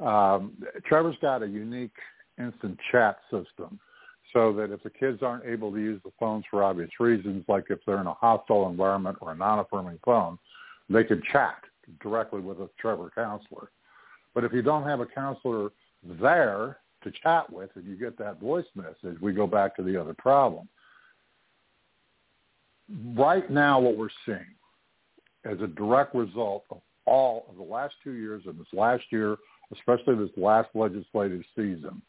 [0.00, 0.52] um,
[0.84, 1.94] trevor's got a unique
[2.38, 3.78] instant chat system
[4.32, 7.64] so that if the kids aren't able to use the phones for obvious reasons like
[7.68, 10.38] if they're in a hostile environment or a non-affirming phone
[10.88, 11.62] they can chat
[12.00, 13.70] directly with a trevor counselor.
[14.34, 15.70] But if you don't have a counselor
[16.04, 20.00] there to chat with and you get that voice message we go back to the
[20.00, 20.68] other problem
[23.16, 24.44] right now what we're seeing
[25.44, 29.36] as a direct result of all of the last two years and this last year,
[29.72, 32.00] especially this last legislative season,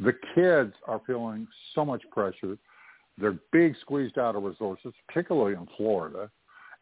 [0.00, 2.56] The kids are feeling so much pressure.
[3.18, 6.30] They're being squeezed out of resources, particularly in Florida.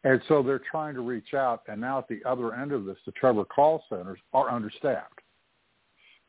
[0.05, 2.97] And so they're trying to reach out, and now at the other end of this,
[3.07, 5.19] the Trevor call centers are understaffed.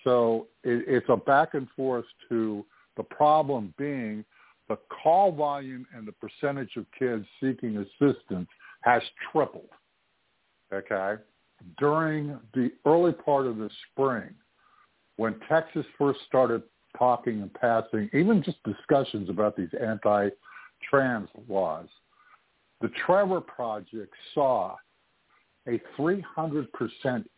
[0.03, 2.65] So it, it's a back and forth to
[2.97, 4.25] the problem being
[4.71, 8.49] the call volume and the percentage of kids seeking assistance
[8.81, 9.69] has tripled.
[10.73, 11.21] Okay?
[11.79, 14.31] During the early part of the spring,
[15.17, 16.63] when Texas first started
[16.99, 21.89] talking and passing, even just discussions about these anti-trans laws,
[22.81, 24.77] the Trevor Project saw
[25.69, 26.69] a 300%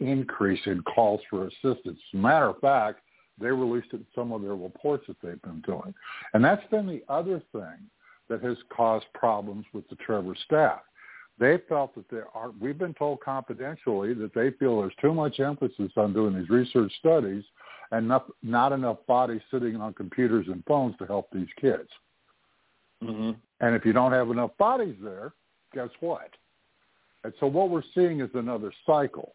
[0.00, 1.98] increase in calls for assistance.
[2.12, 3.00] As a matter of fact,
[3.40, 5.94] they released it in some of their reports that they've been doing.
[6.34, 7.88] And that's been the other thing
[8.28, 10.80] that has caused problems with the Trevor staff.
[11.38, 15.38] They felt that there are, we've been told confidentially that they feel there's too much
[15.38, 17.44] emphasis on doing these research studies
[17.92, 21.88] and not, not enough bodies sitting on computers and phones to help these kids.
[23.02, 23.32] Mm-hmm.
[23.60, 25.32] And if you don't have enough bodies there,
[25.74, 26.30] guess what?
[27.24, 29.34] And so what we're seeing is another cycle.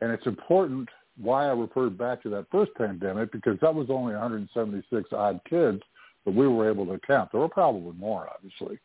[0.00, 4.12] And it's important why I referred back to that first pandemic because that was only
[4.12, 5.80] 176 odd kids
[6.24, 7.30] that we were able to count.
[7.32, 8.78] There were probably more, obviously.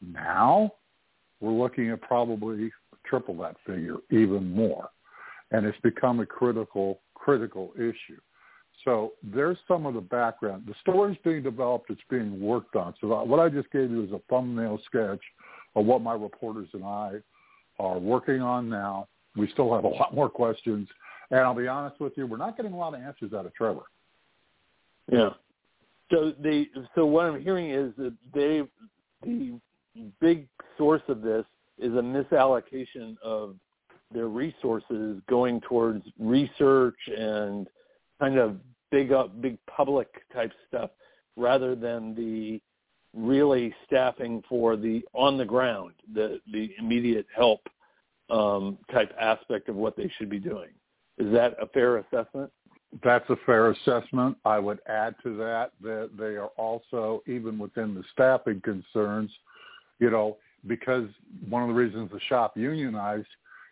[0.00, 0.72] Now
[1.40, 2.70] we're looking at probably
[3.04, 4.88] triple that figure, even more.
[5.50, 8.20] And it's become a critical, critical issue.
[8.84, 10.64] So there's some of the background.
[10.66, 11.90] The story's being developed.
[11.90, 12.94] It's being worked on.
[13.00, 15.20] So what I just gave you is a thumbnail sketch
[15.76, 17.18] of what my reporters and I
[17.78, 19.08] are working on now.
[19.36, 20.88] We still have a lot more questions.
[21.30, 23.54] And I'll be honest with you, we're not getting a lot of answers out of
[23.54, 23.84] Trevor.
[25.10, 25.30] Yeah.
[26.10, 28.62] So the so what I'm hearing is that they
[29.22, 29.58] the
[30.20, 31.44] big source of this
[31.78, 33.56] is a misallocation of
[34.12, 37.66] their resources going towards research and
[38.22, 38.56] kind of
[38.92, 40.90] big up big public type stuff
[41.36, 42.60] rather than the
[43.14, 47.60] really staffing for the on the ground the the immediate help
[48.30, 50.70] um, type aspect of what they should be doing
[51.18, 52.50] is that a fair assessment
[53.02, 54.36] that's a fair assessment.
[54.44, 59.30] I would add to that that they are also, even within the staffing concerns,
[59.98, 61.08] you know, because
[61.48, 63.28] one of the reasons the shop unionized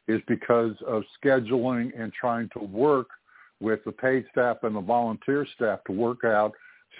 [0.08, 3.08] is because of scheduling and trying to work
[3.60, 6.52] with the paid staff and the volunteer staff to work out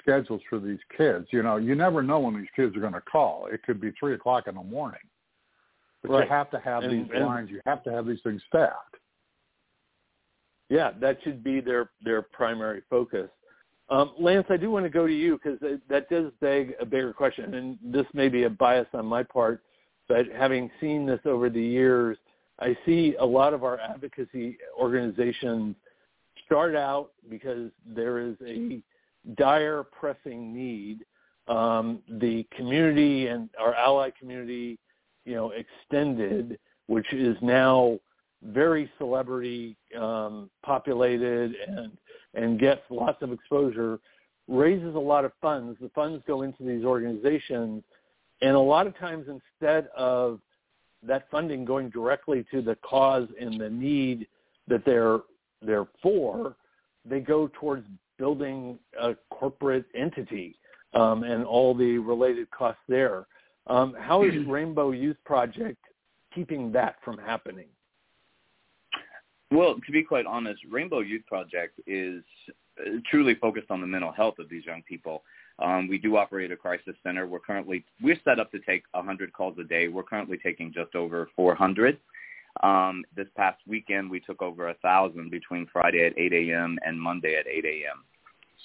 [0.03, 1.27] schedules for these kids.
[1.31, 3.49] You know, you never know when these kids are going to call.
[3.51, 5.01] It could be three o'clock in the morning,
[6.03, 6.25] but right.
[6.25, 7.51] you have to have and, these and, lines.
[7.51, 8.97] You have to have these things staffed.
[10.69, 13.29] Yeah, that should be their their primary focus.
[13.89, 17.13] Um, Lance, I do want to go to you because that does beg a bigger
[17.13, 19.63] question, and this may be a bias on my part,
[20.07, 22.17] but having seen this over the years,
[22.61, 25.75] I see a lot of our advocacy organizations
[26.51, 28.83] start out because there is a
[29.37, 31.05] dire pressing need.
[31.47, 34.79] Um, the community and our ally community,
[35.25, 37.99] you know, extended, which is now
[38.43, 41.93] very celebrity um, populated and
[42.35, 43.99] and gets lots of exposure,
[44.49, 45.77] raises a lot of funds.
[45.81, 47.83] The funds go into these organizations,
[48.43, 50.41] and a lot of times instead of
[51.03, 54.27] that funding going directly to the cause and the need
[54.69, 55.21] that they're
[55.63, 56.57] they're for,
[57.05, 57.87] they go towards
[58.19, 60.57] building a corporate entity
[60.95, 63.27] um, and all the related costs there.
[63.67, 65.79] Um, how is Rainbow Youth Project
[66.35, 67.69] keeping that from happening?
[69.51, 72.23] Well, to be quite honest, Rainbow Youth Project is
[72.79, 75.23] uh, truly focused on the mental health of these young people.
[75.59, 77.27] Um, we do operate a crisis center.
[77.27, 79.89] We're currently we're set up to take 100 calls a day.
[79.89, 81.99] We're currently taking just over 400.
[82.63, 86.79] Um, this past weekend, we took over a thousand between Friday at 8 a.m.
[86.85, 88.05] and Monday at 8 a.m.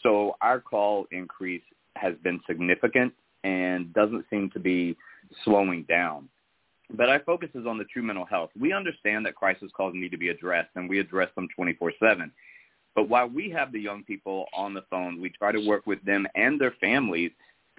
[0.03, 1.63] So our call increase
[1.95, 4.97] has been significant and doesn't seem to be
[5.43, 6.27] slowing down.
[6.91, 8.51] But our focus is on the true mental health.
[8.59, 12.31] We understand that crisis calls need to be addressed, and we address them 24-7.
[12.95, 16.03] But while we have the young people on the phone, we try to work with
[16.05, 17.31] them and their families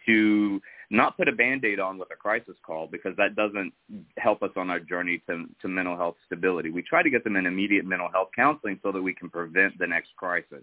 [0.07, 3.73] to not put a Band-Aid on with a crisis call because that doesn't
[4.19, 6.71] help us on our journey to, to mental health stability.
[6.71, 9.79] We try to get them in immediate mental health counseling so that we can prevent
[9.79, 10.63] the next crisis.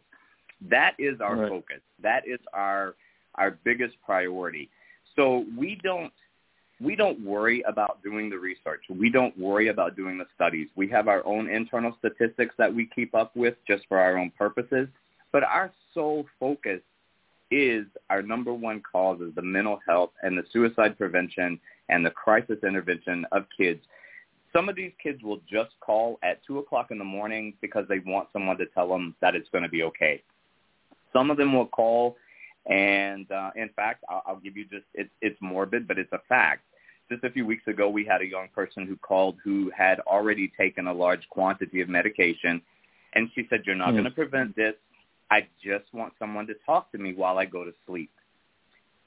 [0.70, 1.50] That is our right.
[1.50, 1.82] focus.
[2.02, 2.96] That is our
[3.36, 4.70] our biggest priority.
[5.16, 6.14] So we don't
[6.80, 8.82] we don't worry about doing the research.
[8.90, 10.68] We don't worry about doing the studies.
[10.76, 14.32] We have our own internal statistics that we keep up with just for our own
[14.38, 14.88] purposes.
[15.32, 16.82] But our sole focus
[17.54, 22.12] is our number one cause is the mental health and the suicide prevention and the
[22.12, 23.82] crisis intervention of kids.
[24.52, 28.00] Some of these kids will just call at 2 o'clock in the morning because they
[28.00, 30.22] want someone to tell them that it's going to be okay.
[31.12, 32.18] Some of them will call
[32.66, 36.22] and uh, in fact, I'll, I'll give you just it's it's morbid, but it's a
[36.30, 36.62] fact.
[37.12, 40.52] Just a few weeks ago, we had a young person who called who had already
[40.58, 42.62] taken a large quantity of medication,
[43.14, 43.94] and she said, "You're not mm.
[43.94, 44.76] going to prevent this.
[45.34, 48.12] I just want someone to talk to me while I go to sleep."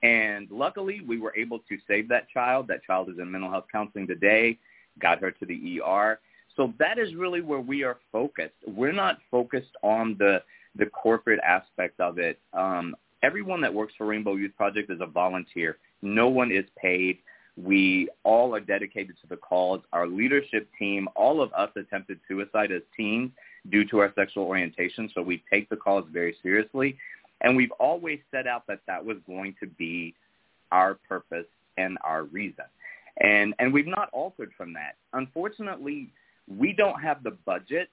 [0.03, 2.69] And luckily, we were able to save that child.
[2.69, 4.59] That child is in mental health counseling today.
[5.01, 6.21] Got her to the ER.
[6.57, 8.55] So that is really where we are focused.
[8.67, 10.43] We're not focused on the
[10.79, 12.39] the corporate aspect of it.
[12.53, 15.79] Um, everyone that works for Rainbow Youth Project is a volunteer.
[16.03, 17.19] No one is paid.
[17.57, 19.81] We all are dedicated to the cause.
[19.95, 23.31] Our leadership team, all of us attempted suicide as teens
[23.71, 26.97] due to our sexual orientation, so we take the cause very seriously.
[27.43, 30.15] And we've always set out that that was going to be
[30.73, 32.65] our purpose and our reason.
[33.19, 34.97] And, and we've not altered from that.
[35.13, 36.11] Unfortunately,
[36.49, 37.89] we don't have the budget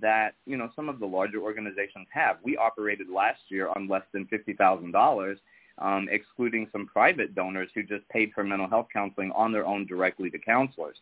[0.00, 2.36] that you know some of the larger organizations have.
[2.42, 5.38] We operated last year on less than fifty thousand dollars,
[5.78, 9.86] um, excluding some private donors who just paid for mental health counseling on their own
[9.86, 10.96] directly to counselors.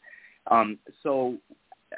[0.50, 1.36] Um, so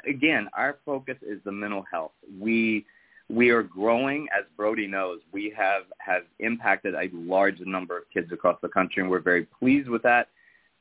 [0.07, 2.11] again, our focus is the mental health.
[2.39, 2.85] We
[3.29, 5.19] we are growing, as Brody knows.
[5.33, 9.45] We have have impacted a large number of kids across the country, and we're very
[9.59, 10.29] pleased with that.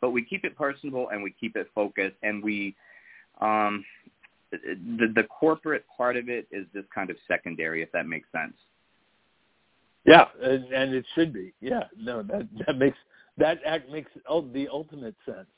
[0.00, 2.74] But we keep it personable and we keep it focused, and we
[3.40, 3.84] um,
[4.50, 8.54] the, the corporate part of it is just kind of secondary, if that makes sense.
[10.04, 11.52] Yeah, and, and it should be.
[11.60, 12.98] Yeah, no, that that makes
[13.38, 15.48] that act makes the ultimate sense.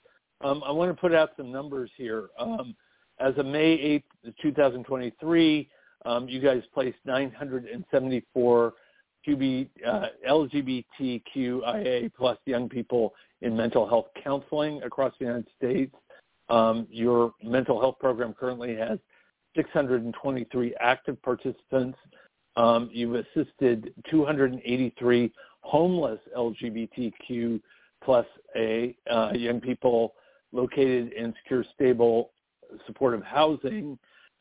[0.40, 2.28] Um, I want to put out some numbers here.
[2.38, 2.74] Um,
[3.20, 5.68] as of May 8th, 2023,
[6.04, 8.72] um, you guys placed 974
[9.26, 15.94] QB, uh, LGBTQIA plus young people in mental health counseling across the United States.
[16.48, 18.98] Um, your mental health program currently has
[19.56, 21.98] 623 active participants.
[22.56, 27.60] Um, you've assisted 283 homeless LGBTQ
[28.02, 30.14] plus A uh, young people
[30.52, 32.30] located in secure, stable,
[32.86, 33.98] supportive housing,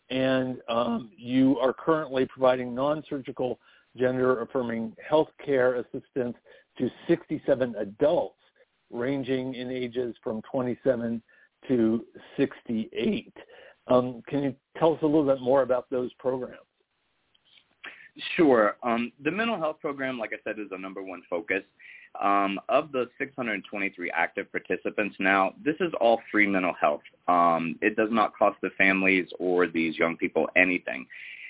[0.10, 3.60] and um, you are currently providing non-surgical
[3.98, 6.36] gender-affirming health care assistance
[6.78, 8.36] to 67 adults
[8.92, 11.22] ranging in ages from 27
[11.68, 12.06] to
[12.38, 13.34] 68.
[13.88, 16.62] Um, can you tell us a little bit more about those programs?
[18.36, 18.78] Sure.
[18.84, 21.64] Um, the mental health program, like I said, is our number one focus.
[22.22, 27.02] Um, of the 623 active participants now, this is all free mental health.
[27.28, 31.06] Um, it does not cost the families or these young people anything.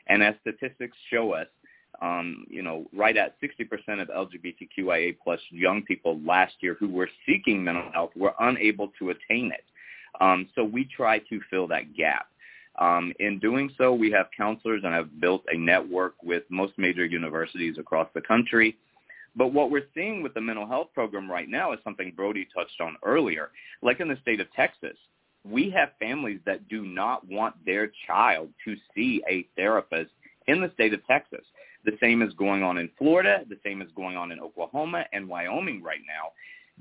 [0.08, 1.47] And as statistics show us,
[2.01, 7.10] um, you know, right at 60% of LGBTQIA plus young people last year who were
[7.26, 9.64] seeking mental health were unable to attain it.
[10.20, 12.28] Um, so we try to fill that gap.
[12.80, 17.05] Um, in doing so, we have counselors and have built a network with most major
[17.05, 18.78] universities across the country.
[19.36, 22.82] But what we're seeing with the mental health program right now is something Brody touched
[22.82, 23.50] on earlier.
[23.82, 24.98] Like in the state of Texas,
[25.44, 30.12] we have families that do not want their child to see a therapist
[30.48, 31.46] in the state of Texas.
[31.86, 33.44] The same is going on in Florida.
[33.48, 36.32] The same is going on in Oklahoma and Wyoming right now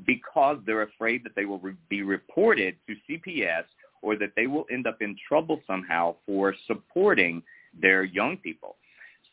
[0.05, 3.65] because they're afraid that they will re- be reported to CPS
[4.03, 7.43] or that they will end up in trouble somehow for supporting
[7.81, 8.77] their young people.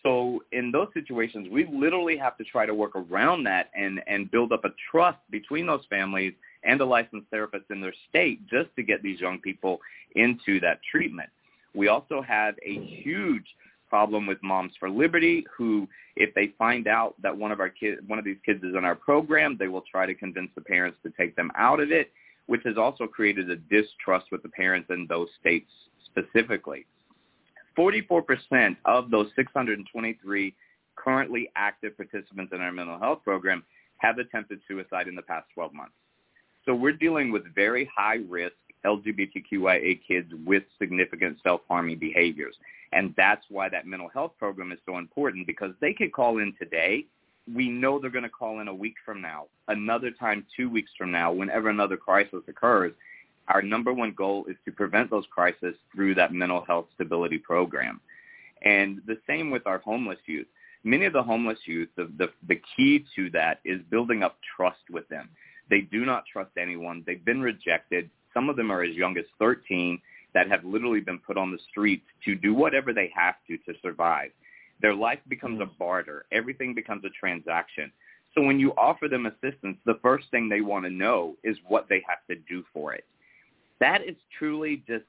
[0.03, 4.29] So in those situations, we literally have to try to work around that and, and
[4.29, 6.33] build up a trust between those families
[6.63, 9.79] and a licensed therapist in their state just to get these young people
[10.15, 11.29] into that treatment.
[11.73, 13.45] We also have a huge
[13.89, 18.01] problem with Moms for Liberty, who, if they find out that one of our kids,
[18.07, 20.97] one of these kids is in our program, they will try to convince the parents
[21.03, 22.11] to take them out of it,
[22.47, 25.69] which has also created a distrust with the parents in those states
[26.05, 26.85] specifically.
[27.77, 30.55] 44% of those 623
[30.95, 33.63] currently active participants in our mental health program
[33.97, 35.93] have attempted suicide in the past 12 months.
[36.65, 38.55] So we're dealing with very high risk
[38.85, 42.55] LGBTQIA kids with significant self-harming behaviors.
[42.91, 46.53] And that's why that mental health program is so important because they could call in
[46.59, 47.05] today.
[47.53, 50.91] We know they're going to call in a week from now, another time two weeks
[50.97, 52.93] from now, whenever another crisis occurs.
[53.47, 57.99] Our number one goal is to prevent those crises through that mental health stability program.
[58.63, 60.47] And the same with our homeless youth.
[60.83, 64.89] Many of the homeless youth, the, the, the key to that is building up trust
[64.89, 65.29] with them.
[65.69, 67.03] They do not trust anyone.
[67.05, 68.09] They've been rejected.
[68.33, 69.99] Some of them are as young as 13
[70.33, 73.79] that have literally been put on the streets to do whatever they have to to
[73.81, 74.31] survive.
[74.81, 76.25] Their life becomes a barter.
[76.31, 77.91] Everything becomes a transaction.
[78.35, 81.87] So when you offer them assistance, the first thing they want to know is what
[81.87, 83.05] they have to do for it.
[83.79, 85.05] That is truly just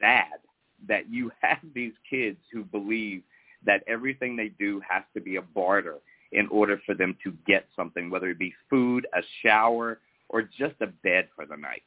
[0.00, 0.40] sad
[0.88, 3.22] that you have these kids who believe
[3.64, 5.98] that everything they do has to be a barter
[6.32, 10.74] in order for them to get something, whether it be food, a shower, or just
[10.80, 11.82] a bed for the night.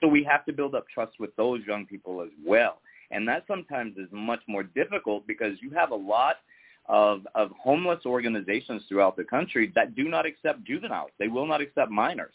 [0.00, 2.80] So we have to build up trust with those young people as well.
[3.10, 6.36] And that sometimes is much more difficult because you have a lot
[6.88, 11.10] of, of homeless organizations throughout the country that do not accept juveniles.
[11.18, 12.34] They will not accept minors.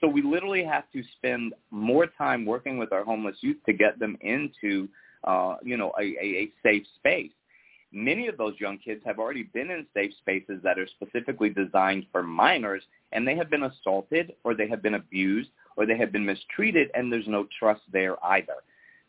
[0.00, 3.98] So we literally have to spend more time working with our homeless youth to get
[3.98, 4.88] them into,
[5.24, 7.32] uh, you know, a, a, a safe space.
[7.92, 12.06] Many of those young kids have already been in safe spaces that are specifically designed
[12.12, 12.82] for minors,
[13.12, 16.90] and they have been assaulted or they have been abused or they have been mistreated
[16.94, 18.56] and there's no trust there either.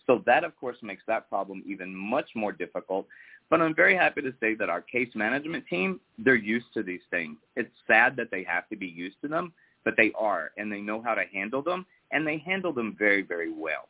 [0.05, 3.07] So that, of course, makes that problem even much more difficult.
[3.49, 7.01] But I'm very happy to say that our case management team, they're used to these
[7.09, 7.38] things.
[7.55, 9.53] It's sad that they have to be used to them,
[9.88, 13.21] but they are, and they know how to handle them, and they handle them very,
[13.21, 13.88] very well.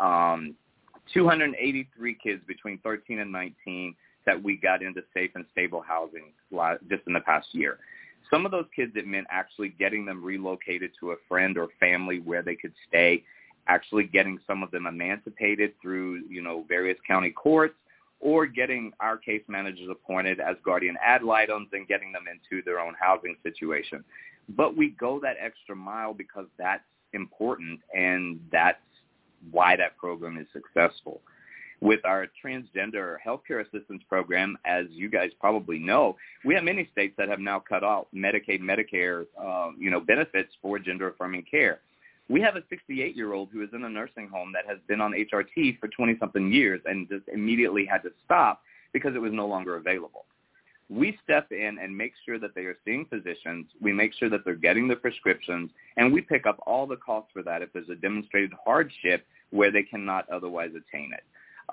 [0.00, 0.54] Um,
[1.12, 6.32] 283 kids between 13 and 19 that we got into safe and stable housing
[6.88, 7.76] just in the past year.
[8.30, 12.20] Some of those kids, it meant actually getting them relocated to a friend or family
[12.20, 13.22] where they could stay,
[13.66, 17.74] actually getting some of them emancipated through, you know, various county courts,
[18.18, 22.80] or getting our case managers appointed as guardian ad litems and getting them into their
[22.80, 24.02] own housing situation.
[24.48, 26.82] But we go that extra mile because that's
[27.12, 28.78] important and that's
[29.50, 31.20] why that program is successful
[31.84, 37.14] with our transgender healthcare assistance program, as you guys probably know, we have many states
[37.18, 41.80] that have now cut off Medicaid, Medicare, uh, you know, benefits for gender-affirming care.
[42.30, 45.78] We have a 68-year-old who is in a nursing home that has been on HRT
[45.78, 48.62] for 20-something years and just immediately had to stop
[48.94, 50.24] because it was no longer available.
[50.94, 53.66] We step in and make sure that they are seeing physicians.
[53.80, 57.30] We make sure that they're getting the prescriptions, and we pick up all the costs
[57.32, 61.24] for that if there's a demonstrated hardship where they cannot otherwise attain it.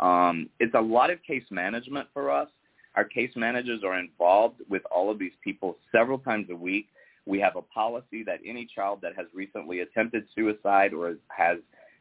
[0.01, 2.47] Um, it's a lot of case management for us.
[2.95, 6.87] Our case managers are involved with all of these people several times a week.
[7.25, 11.59] We have a policy that any child that has recently attempted suicide or has,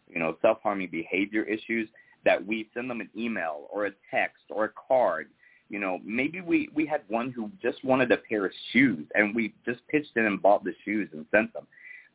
[0.09, 1.89] you know, self-harming behavior issues,
[2.25, 5.29] that we send them an email or a text or a card
[5.71, 9.35] you know, maybe we we had one who just wanted a pair of shoes, and
[9.35, 11.66] we just pitched in and bought the shoes and sent them.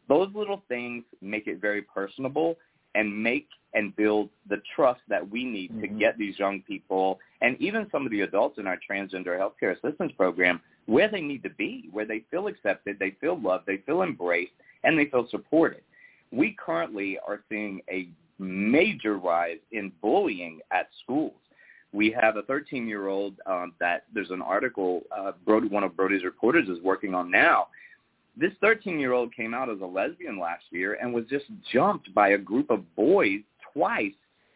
[0.08, 2.58] Those little things make it very personable
[2.94, 5.82] and make and build the trust that we need mm-hmm.
[5.82, 9.78] to get these young people and even some of the adults in our transgender healthcare
[9.78, 13.78] assistance program where they need to be, where they feel accepted, they feel loved, they
[13.86, 14.54] feel embraced,
[14.84, 15.82] and they feel supported.
[16.32, 18.08] We currently are seeing a
[18.40, 21.34] major rise in bullying at schools
[21.94, 26.68] we have a 13-year-old um, that there's an article uh, Brody, one of Brody's reporters
[26.68, 27.68] is working on now.
[28.38, 32.38] This 13-year-old came out as a lesbian last year and was just jumped by a
[32.38, 33.40] group of boys
[33.74, 34.12] twice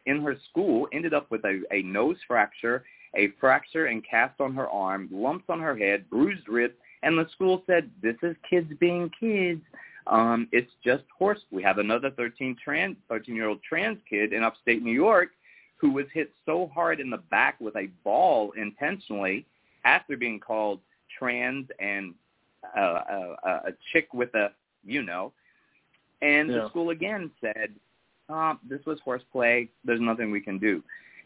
[0.06, 2.84] in her school, ended up with a, a nose fracture,
[3.16, 7.28] a fracture and cast on her arm, lumps on her head, bruised ribs, and the
[7.32, 9.62] school said, this is kids being kids.
[10.08, 11.40] Um, it's just horse.
[11.52, 15.30] We have another 13 trans, 13-year-old trans kid in upstate New York
[15.80, 19.46] who was hit so hard in the back with a ball intentionally
[19.86, 20.80] after being called
[21.18, 22.14] trans and
[22.76, 24.52] uh, uh, uh, a chick with a,
[24.86, 25.32] you know,
[26.22, 26.60] and yeah.
[26.60, 27.74] the school again said,
[28.28, 29.70] oh, this was horseplay.
[29.86, 30.84] There's nothing we can do.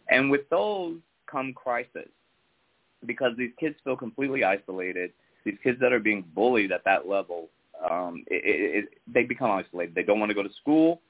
[0.09, 2.09] And with those come crisis
[3.05, 5.11] because these kids feel completely isolated.
[5.45, 7.49] These kids that are being bullied at that level,
[7.89, 9.95] um, it, it, it, they become isolated.
[9.95, 11.01] They don't want to go to school.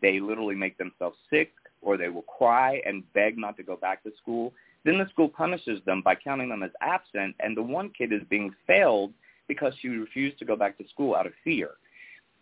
[0.00, 4.02] They literally make themselves sick or they will cry and beg not to go back
[4.02, 4.52] to school.
[4.84, 8.22] Then the school punishes them by counting them as absent, and the one kid is
[8.28, 9.12] being failed
[9.48, 11.70] because she refused to go back to school out of fear.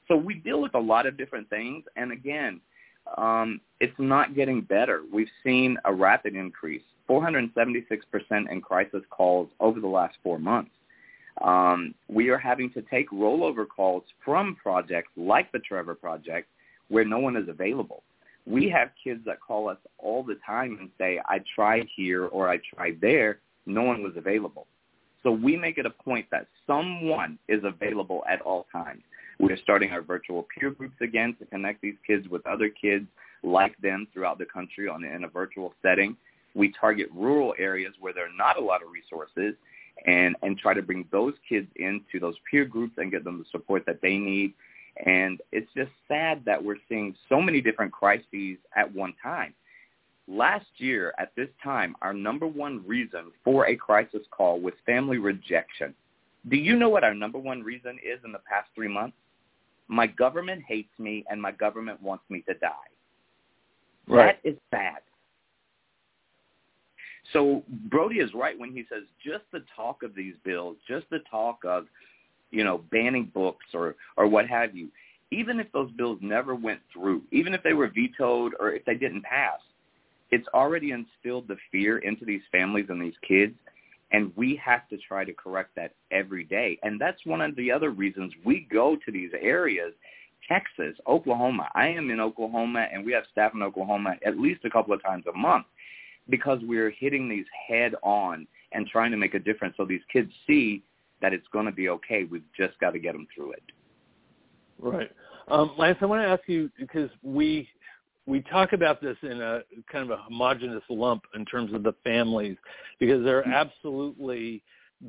[0.06, 2.60] So we deal with a lot of different things, and again,
[3.16, 5.02] um, it's not getting better.
[5.12, 7.80] We've seen a rapid increase, 476%
[8.50, 10.70] in crisis calls over the last four months.
[11.42, 16.48] Um, we are having to take rollover calls from projects like the Trevor Project
[16.88, 18.02] where no one is available
[18.48, 22.48] we have kids that call us all the time and say, I tried here or
[22.48, 23.40] I tried there.
[23.66, 24.66] No one was available.
[25.22, 29.02] So we make it a point that someone is available at all times.
[29.38, 33.06] We're starting our virtual peer groups again to connect these kids with other kids
[33.42, 36.16] like them throughout the country on, in a virtual setting.
[36.54, 39.54] We target rural areas where there are not a lot of resources
[40.06, 43.44] and, and try to bring those kids into those peer groups and get them the
[43.50, 44.54] support that they need
[45.06, 49.54] and it's just sad that we're seeing so many different crises at one time.
[50.26, 55.18] Last year, at this time, our number one reason for a crisis call was family
[55.18, 55.94] rejection.
[56.48, 59.16] Do you know what our number one reason is in the past three months?
[59.88, 62.68] My government hates me and my government wants me to die.
[64.06, 64.38] Right.
[64.42, 64.98] That is sad.
[67.32, 71.20] So Brody is right when he says just the talk of these bills, just the
[71.30, 71.86] talk of
[72.50, 74.88] you know, banning books or, or what have you,
[75.30, 78.94] even if those bills never went through, even if they were vetoed or if they
[78.94, 79.60] didn't pass,
[80.30, 83.54] it's already instilled the fear into these families and these kids.
[84.10, 86.78] And we have to try to correct that every day.
[86.82, 89.92] And that's one of the other reasons we go to these areas,
[90.48, 91.68] Texas, Oklahoma.
[91.74, 95.02] I am in Oklahoma, and we have staff in Oklahoma at least a couple of
[95.02, 95.66] times a month
[96.30, 100.30] because we're hitting these head on and trying to make a difference so these kids
[100.46, 100.82] see
[101.20, 102.24] that it's going to be okay.
[102.24, 103.62] We've just got to get them through it.
[104.78, 105.10] Right.
[105.48, 107.68] Um, Lance, I want to ask you because we
[108.26, 109.60] we talk about this in a
[109.90, 112.58] kind of a homogenous lump in terms of the families
[113.00, 113.52] because there are mm-hmm.
[113.52, 114.62] absolutely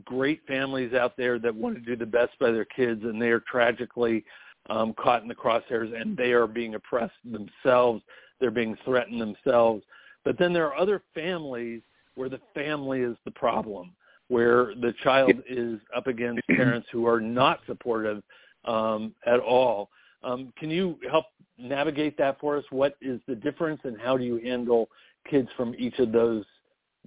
[0.06, 3.30] great families out there that want to do the best by their kids and they
[3.30, 4.24] are tragically
[4.70, 8.02] um, caught in the crosshairs and they are being oppressed themselves.
[8.40, 9.84] They're being threatened themselves.
[10.24, 11.82] But then there are other families
[12.16, 13.92] where the family is the problem
[14.30, 18.24] where the child is up against parents who are not supportive
[18.66, 19.90] um, at all.
[20.24, 21.26] Um, can you help
[21.58, 22.64] navigate that for us?
[22.70, 24.90] What is the difference, and how do you handle
[25.30, 26.46] kids from each of those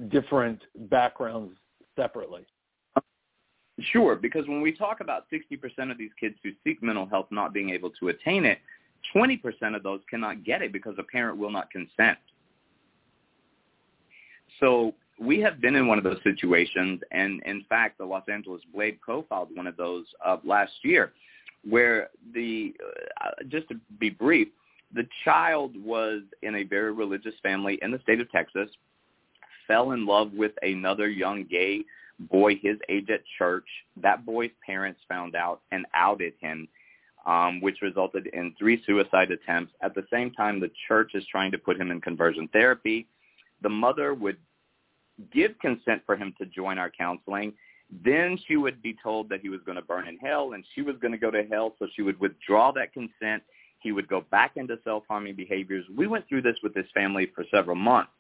[0.09, 0.61] different
[0.91, 1.55] backgrounds
[1.97, 2.45] separately?
[3.81, 7.53] Sure, because when we talk about 60% of these kids who seek mental health not
[7.53, 8.59] being able to attain it,
[9.15, 9.41] 20%
[9.75, 12.19] of those cannot get it because a parent will not consent.
[14.61, 18.63] So we have been in one of those situations, and in fact, the Los Angeles
[18.75, 21.13] Blade profiled one of those uh, last year,
[21.69, 22.75] where the
[23.21, 24.49] uh, just to be brief,
[24.95, 28.69] the child was in a very religious family in the state of Texas,
[29.67, 31.83] fell in love with another young gay
[32.19, 33.67] boy his age at church.
[34.01, 36.69] That boy's parents found out and outed him,
[37.27, 39.73] um, which resulted in three suicide attempts.
[39.83, 43.07] At the same time, the church is trying to put him in conversion therapy.
[43.63, 44.37] The mother would
[45.33, 47.53] give consent for him to join our counseling.
[48.05, 50.83] Then she would be told that he was going to burn in hell and she
[50.83, 53.43] was going to go to hell, so she would withdraw that consent.
[53.81, 55.85] He would go back into self-harming behaviors.
[55.95, 58.13] We went through this with this family for several months.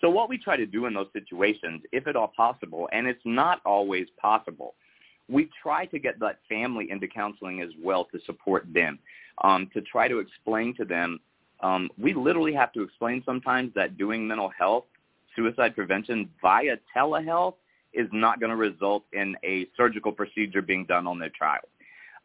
[0.00, 3.22] So what we try to do in those situations, if at all possible, and it's
[3.24, 4.74] not always possible,
[5.28, 8.98] we try to get that family into counseling as well to support them,
[9.42, 11.20] um, to try to explain to them.
[11.60, 14.84] Um, we literally have to explain sometimes that doing mental health,
[15.36, 17.54] suicide prevention via telehealth
[17.92, 21.64] is not going to result in a surgical procedure being done on their child.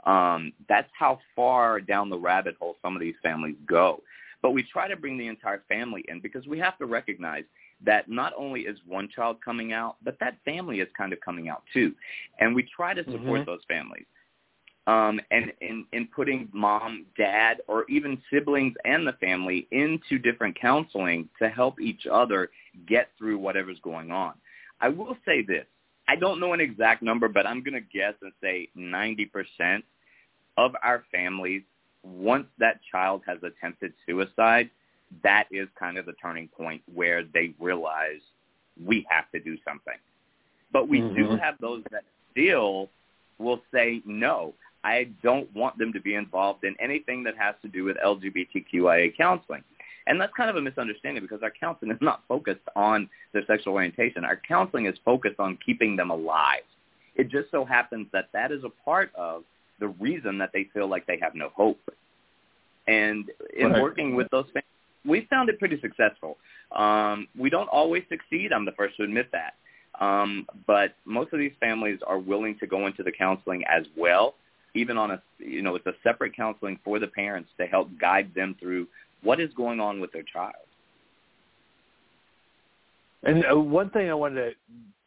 [0.05, 4.01] Um, that's how far down the rabbit hole some of these families go.
[4.41, 7.43] But we try to bring the entire family in because we have to recognize
[7.86, 11.49] that not only is one child coming out, but that family is kind of coming
[11.49, 11.93] out too.
[12.39, 13.49] And we try to support mm-hmm.
[13.49, 14.05] those families.
[14.89, 20.59] Um, and in, in putting mom, dad, or even siblings and the family into different
[20.59, 22.49] counseling to help each other
[22.87, 24.33] get through whatever's going on.
[24.81, 25.65] I will say this.
[26.07, 29.83] I don't know an exact number, but I'm going to guess and say 90%
[30.57, 31.61] of our families,
[32.03, 34.71] once that child has attempted suicide,
[35.21, 38.21] that is kind of the turning point where they realize
[38.83, 39.99] we have to do something.
[40.73, 41.15] But we mm-hmm.
[41.15, 42.89] do have those that still
[43.37, 47.67] will say, no, I don't want them to be involved in anything that has to
[47.67, 49.63] do with LGBTQIA counseling.
[50.07, 53.73] And that's kind of a misunderstanding because our counseling is not focused on their sexual
[53.73, 54.25] orientation.
[54.25, 56.63] Our counseling is focused on keeping them alive.
[57.15, 59.43] It just so happens that that is a part of
[59.80, 61.80] the reason that they feel like they have no hope.
[62.88, 63.82] And in right.
[63.82, 64.63] working with those families,
[65.05, 66.38] we found it pretty successful.
[66.75, 68.51] Um, we don't always succeed.
[68.51, 69.53] I'm the first to admit that.
[70.03, 74.36] Um, but most of these families are willing to go into the counseling as well,
[74.76, 78.32] even on a, you know, it's a separate counseling for the parents to help guide
[78.36, 78.88] them through
[79.24, 80.53] what is going on with their child.
[83.24, 84.51] And uh, one thing I wanted to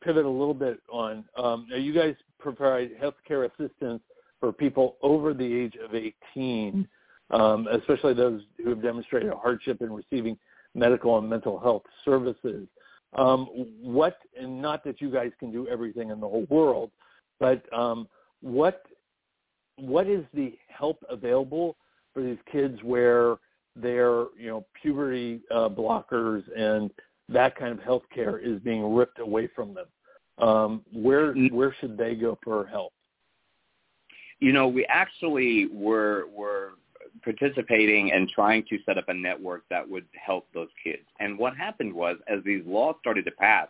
[0.02, 4.02] pivot a little bit on, um, you guys provide healthcare assistance
[4.40, 6.86] for people over the age of 18
[7.32, 10.38] um, especially those who have demonstrated a hardship in receiving
[10.74, 12.68] medical and mental health services.
[13.14, 13.46] Um,
[13.82, 16.90] what, and not that you guys can do everything in the whole world,
[17.40, 18.08] but um,
[18.40, 18.84] what
[19.82, 21.76] what is the help available
[22.14, 23.36] for these kids where
[23.74, 26.90] their you know puberty uh, blockers and
[27.28, 29.86] that kind of health care is being ripped away from them?
[30.38, 32.92] Um, where where should they go for help?
[34.38, 36.72] You know, we actually were were
[37.24, 41.02] participating and trying to set up a network that would help those kids.
[41.20, 43.68] And what happened was, as these laws started to pass,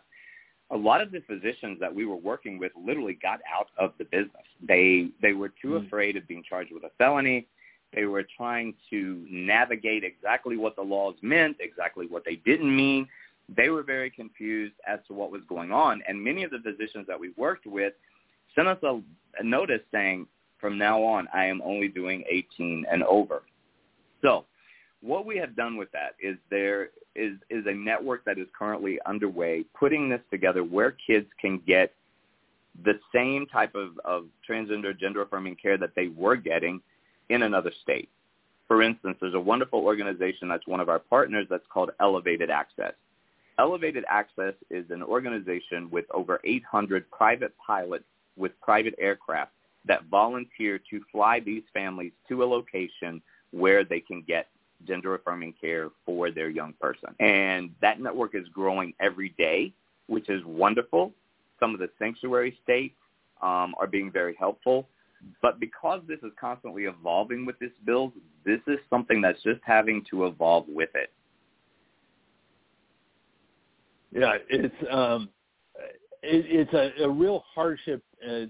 [0.73, 4.05] a lot of the physicians that we were working with literally got out of the
[4.05, 4.43] business.
[4.67, 5.85] They they were too mm.
[5.85, 7.47] afraid of being charged with a felony.
[7.93, 13.07] They were trying to navigate exactly what the laws meant, exactly what they didn't mean.
[13.55, 16.01] They were very confused as to what was going on.
[16.07, 17.93] And many of the physicians that we worked with
[18.55, 18.99] sent us a,
[19.39, 20.25] a notice saying,
[20.59, 23.43] from now on, I am only doing 18 and over.
[24.23, 24.45] So
[25.03, 28.99] what we have done with that is there is, is a network that is currently
[29.05, 31.93] underway putting this together where kids can get
[32.85, 36.81] the same type of, of transgender, gender-affirming care that they were getting
[37.29, 38.09] in another state.
[38.67, 42.93] For instance, there's a wonderful organization that's one of our partners that's called Elevated Access.
[43.59, 48.05] Elevated Access is an organization with over 800 private pilots
[48.37, 49.51] with private aircraft
[49.85, 54.47] that volunteer to fly these families to a location where they can get
[54.87, 57.09] gender affirming care for their young person.
[57.19, 59.73] And that network is growing every day,
[60.07, 61.11] which is wonderful.
[61.59, 62.95] Some of the sanctuary states
[63.41, 64.87] um, are being very helpful.
[65.41, 68.11] But because this is constantly evolving with this bill,
[68.45, 71.11] this is something that's just having to evolve with it.
[74.11, 75.29] Yeah, it's um,
[76.21, 78.45] it, it's a, a real hardship uh,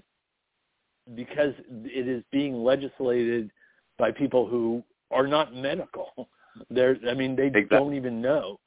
[1.14, 1.54] because
[1.84, 3.50] it is being legislated
[3.98, 6.28] by people who are not medical.
[6.70, 7.78] They're, I mean, they exactly.
[7.78, 8.60] don't even know.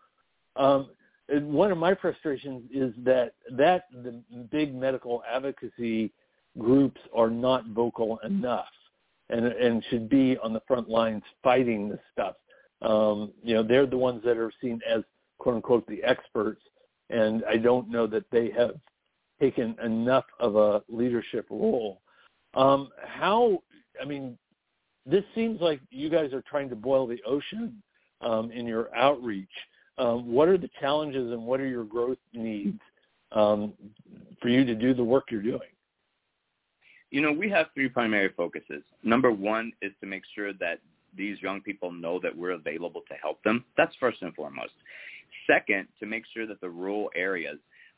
[0.56, 0.90] Um,
[1.30, 6.12] one of my frustrations is that that the big medical advocacy
[6.58, 8.66] groups are not vocal enough,
[9.30, 12.36] and and should be on the front lines fighting this stuff.
[12.82, 15.04] Um, you know, they're the ones that are seen as
[15.38, 16.62] quote unquote the experts,
[17.10, 18.76] and I don't know that they have
[19.40, 22.02] taken enough of a leadership role
[22.58, 23.62] um, how,
[24.02, 24.38] I mean,
[25.10, 27.82] this seems like you guys are trying to boil the ocean
[28.22, 29.50] um, in your outreach.
[29.98, 32.80] Um, what are the challenges and what are your growth needs
[33.32, 33.74] um,
[34.42, 35.70] for you to do the work you're doing?
[37.10, 38.84] You know, we have three primary focuses.
[39.02, 40.80] Number one is to make sure that
[41.16, 43.64] these young people know that we're available to help them.
[43.78, 44.74] That's first and foremost.
[45.48, 47.58] Second, to make sure that the rural areas,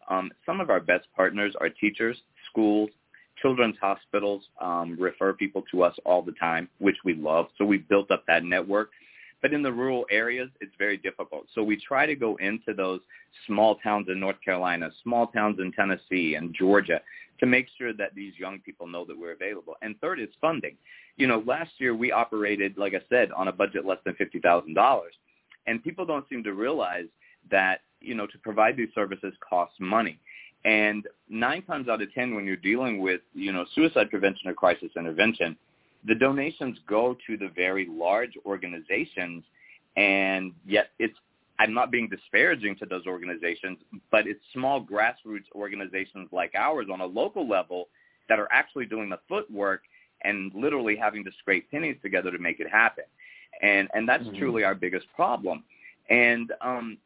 [0.09, 2.17] um, some of our best partners are teachers,
[2.49, 2.91] schools,
[3.41, 7.47] children's hospitals um, refer people to us all the time, which we love.
[7.57, 8.89] So we've built up that network.
[9.41, 11.45] But in the rural areas, it's very difficult.
[11.55, 12.99] So we try to go into those
[13.47, 16.99] small towns in North Carolina, small towns in Tennessee and Georgia
[17.39, 19.75] to make sure that these young people know that we're available.
[19.81, 20.75] And third is funding.
[21.15, 24.99] You know, last year we operated, like I said, on a budget less than $50,000.
[25.67, 27.07] And people don't seem to realize
[27.49, 30.19] that, you know, to provide these services costs money.
[30.65, 34.53] And nine times out of ten, when you're dealing with, you know, suicide prevention or
[34.53, 35.57] crisis intervention,
[36.05, 39.43] the donations go to the very large organizations,
[39.95, 41.17] and yet it's
[41.59, 43.79] I'm not being disparaging to those organizations,
[44.11, 47.89] but it's small grassroots organizations like ours on a local level
[48.29, 49.81] that are actually doing the footwork
[50.23, 53.03] and literally having to scrape pennies together to make it happen.
[53.61, 54.37] And and that's mm-hmm.
[54.37, 55.63] truly our biggest problem.
[56.09, 56.97] And um,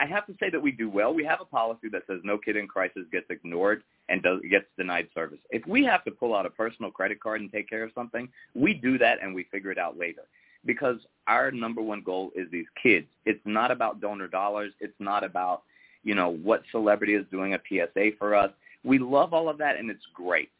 [0.00, 1.14] I have to say that we do well.
[1.14, 4.66] We have a policy that says no kid in crisis gets ignored and does, gets
[4.76, 5.38] denied service.
[5.50, 8.28] If we have to pull out a personal credit card and take care of something,
[8.54, 10.22] we do that and we figure it out later.
[10.64, 13.06] Because our number one goal is these kids.
[13.26, 14.72] It's not about donor dollars.
[14.80, 15.62] It's not about,
[16.04, 18.50] you know, what celebrity is doing a PSA for us.
[18.84, 20.50] We love all of that and it's great.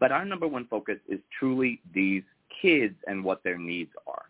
[0.00, 2.22] But our number one focus is truly these
[2.60, 4.24] kids and what their needs are.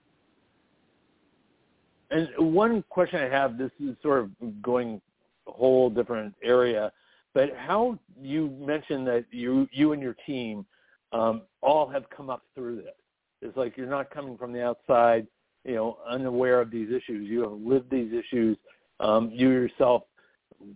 [2.14, 5.02] And one question I have, this is sort of going
[5.48, 6.92] a whole different area,
[7.34, 10.64] but how you mentioned that you you and your team
[11.10, 12.94] um, all have come up through this.
[13.42, 15.26] It's like you're not coming from the outside,
[15.64, 17.28] you know, unaware of these issues.
[17.28, 18.56] You have lived these issues.
[19.00, 20.04] Um, you yourself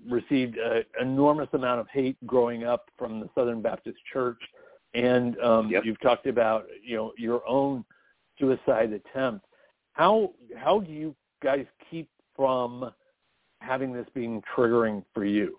[0.09, 4.41] received an enormous amount of hate growing up from the Southern Baptist Church,
[4.95, 5.85] and um, yep.
[5.85, 7.85] you've talked about you know your own
[8.41, 9.47] suicide attempt.
[9.93, 12.91] How how do you guys keep from
[13.61, 15.59] having this being triggering for you?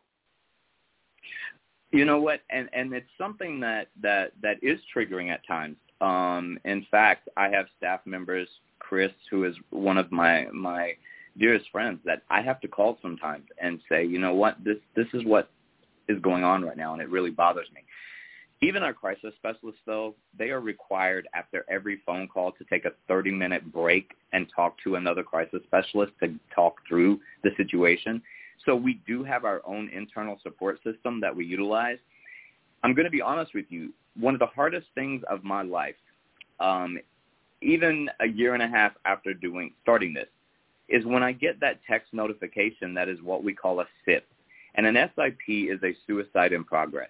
[1.92, 5.76] You know what, and and it's something that that that is triggering at times.
[6.02, 10.94] Um, in fact, I have staff members, Chris, who is one of my my
[11.38, 15.08] dearest friends, that I have to call sometimes and say, you know what, this this
[15.14, 15.50] is what
[16.08, 17.82] is going on right now, and it really bothers me.
[18.62, 22.92] Even our crisis specialists, though, they are required after every phone call to take a
[23.10, 28.22] 30-minute break and talk to another crisis specialist to talk through the situation.
[28.66, 32.00] So we do have our own internal support system that we utilize.
[32.84, 33.94] I'm going to be honest with you.
[34.20, 35.96] One of the hardest things of my life,
[36.60, 37.00] um,
[37.62, 40.28] even a year and a half after doing starting this,
[40.90, 44.26] is when I get that text notification that is what we call a SIP.
[44.76, 47.10] And an SIP is a suicide in progress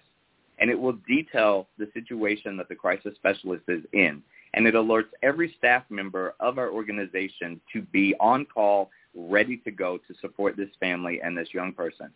[0.60, 4.22] and it will detail the situation that the crisis specialist is in.
[4.54, 9.70] And it alerts every staff member of our organization to be on call, ready to
[9.70, 12.10] go to support this family and this young person.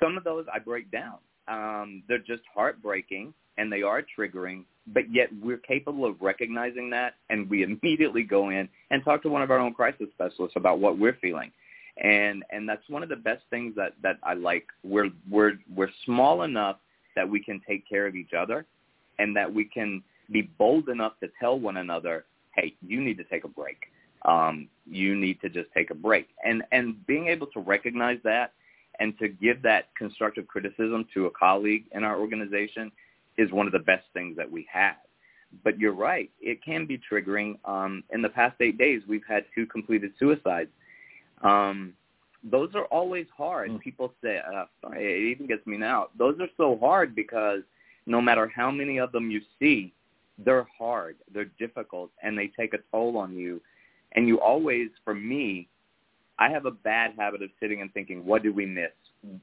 [0.00, 1.18] Some of those I break down.
[1.48, 7.14] Um, they're just heartbreaking and they are triggering, but yet we're capable of recognizing that
[7.30, 10.80] and we immediately go in and talk to one of our own crisis specialists about
[10.80, 11.50] what we're feeling.
[12.02, 14.66] And and that's one of the best things that that I like.
[14.84, 16.76] We're we're we're small enough
[17.16, 18.66] that we can take care of each other
[19.18, 23.24] and that we can be bold enough to tell one another, hey, you need to
[23.24, 23.78] take a break.
[24.24, 26.28] Um, you need to just take a break.
[26.44, 28.52] And, and being able to recognize that
[29.00, 32.90] and to give that constructive criticism to a colleague in our organization
[33.36, 34.96] is one of the best things that we have.
[35.64, 37.58] But you're right, it can be triggering.
[37.64, 40.68] Um, in the past eight days, we've had two completed suicides.
[41.42, 41.94] Um,
[42.44, 43.70] those are always hard.
[43.70, 43.80] Mm.
[43.80, 46.08] People say, uh, it even gets me now.
[46.18, 47.62] Those are so hard because
[48.06, 49.92] no matter how many of them you see,
[50.44, 53.60] they're hard, they're difficult, and they take a toll on you.
[54.12, 55.68] And you always, for me,
[56.38, 58.92] I have a bad habit of sitting and thinking, what did we miss?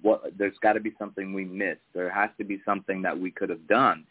[0.02, 1.82] What there's got to be something we missed.
[1.94, 4.06] There has to be something that we could have done.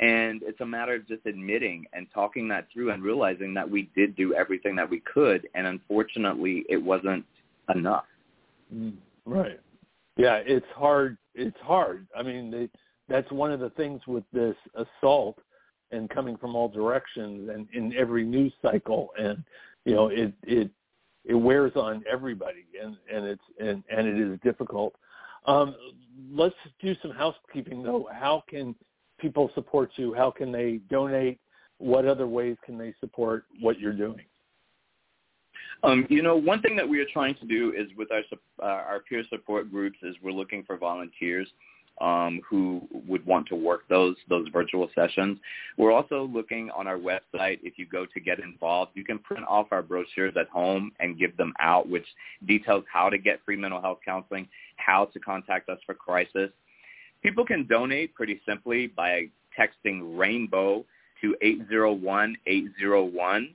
[0.00, 3.90] And it's a matter of just admitting and talking that through and realizing that we
[3.94, 5.48] did do everything that we could.
[5.54, 7.26] And unfortunately, it wasn't
[7.74, 8.04] enough.
[8.74, 9.60] Mm, right.
[10.16, 11.16] Yeah, it's hard.
[11.34, 12.06] It's hard.
[12.16, 12.68] I mean, they,
[13.08, 15.38] that's one of the things with this assault
[15.90, 19.42] and coming from all directions and in every news cycle, and
[19.84, 20.70] you know, it it
[21.24, 24.94] it wears on everybody, and and it's and and it is difficult.
[25.46, 25.74] Um,
[26.30, 28.08] let's do some housekeeping though.
[28.12, 28.74] How can
[29.18, 30.14] people support you?
[30.14, 31.40] How can they donate?
[31.78, 34.24] What other ways can they support what you're doing?
[35.84, 38.22] Um, you know, one thing that we are trying to do is with our
[38.62, 41.48] uh, our peer support groups is we're looking for volunteers.
[42.00, 45.38] um, who would want to work those those virtual sessions.
[45.76, 47.58] We're also looking on our website.
[47.62, 51.18] If you go to get involved, you can print off our brochures at home and
[51.18, 52.06] give them out, which
[52.46, 56.50] details how to get free mental health counseling, how to contact us for crisis.
[57.22, 60.84] People can donate pretty simply by texting Rainbow
[61.20, 63.54] to 801-801,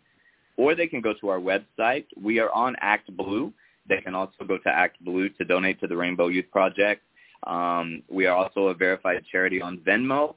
[0.58, 2.06] or they can go to our website.
[2.22, 3.54] We are on Act Blue.
[3.88, 7.01] They can also go to Act Blue to donate to the Rainbow Youth Project.
[7.47, 10.36] Um, we are also a verified charity on Venmo.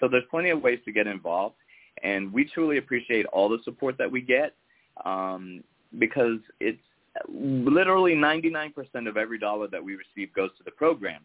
[0.00, 1.56] So there's plenty of ways to get involved.
[2.02, 4.54] And we truly appreciate all the support that we get
[5.04, 5.62] um,
[5.98, 6.78] because it's
[7.28, 8.72] literally 99%
[9.08, 11.24] of every dollar that we receive goes to the program.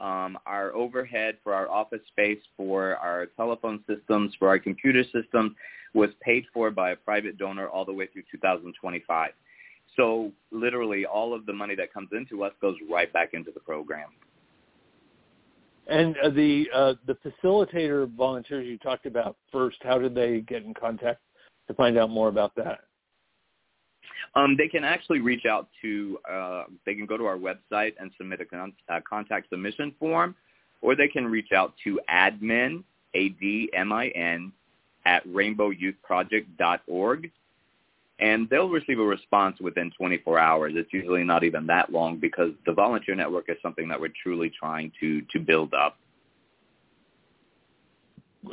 [0.00, 5.52] Um, our overhead for our office space, for our telephone systems, for our computer systems
[5.94, 9.30] was paid for by a private donor all the way through 2025.
[9.96, 13.60] So literally all of the money that comes into us goes right back into the
[13.60, 14.08] program.
[15.88, 20.64] And uh, the uh, the facilitator volunteers you talked about first, how did they get
[20.64, 21.20] in contact
[21.66, 22.80] to find out more about that?
[24.34, 28.10] Um, they can actually reach out to, uh, they can go to our website and
[28.16, 30.34] submit a con- uh, contact submission form,
[30.80, 32.82] or they can reach out to admin,
[33.14, 34.52] A-D-M-I-N,
[35.04, 37.30] at rainbowyouthproject.org
[38.22, 40.72] and they'll receive a response within 24 hours.
[40.76, 44.50] It's usually not even that long because the volunteer network is something that we're truly
[44.58, 45.98] trying to to build up.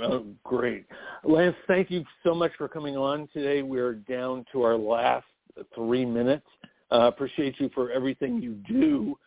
[0.02, 0.86] Oh, great.
[1.24, 3.64] Lance, thank you so much for coming on today.
[3.64, 5.26] We're down to our last
[5.76, 6.46] three minutes.
[6.92, 9.18] Uh, appreciate you for everything you do,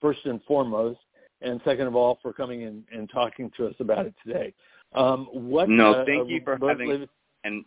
[0.00, 0.98] first and foremost,
[1.40, 4.52] and second of all, for coming in and talking to us about it today.
[4.94, 5.68] Um, what?
[5.68, 7.06] No, uh, thank you for having
[7.44, 7.64] and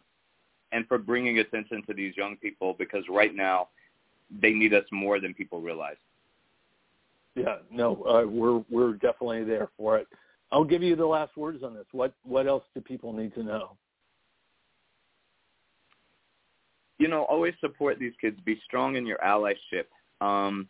[0.72, 3.70] and for bringing attention to these young people because right now
[4.42, 5.98] they need us more than people realize.
[7.36, 10.08] Yeah, no, uh, we're we're definitely there for it.
[10.52, 11.86] I'll give you the last words on this.
[11.92, 13.78] What what else do people need to know?
[16.98, 18.38] You know, always support these kids.
[18.46, 19.86] Be strong in your allyship.
[20.20, 20.68] Um,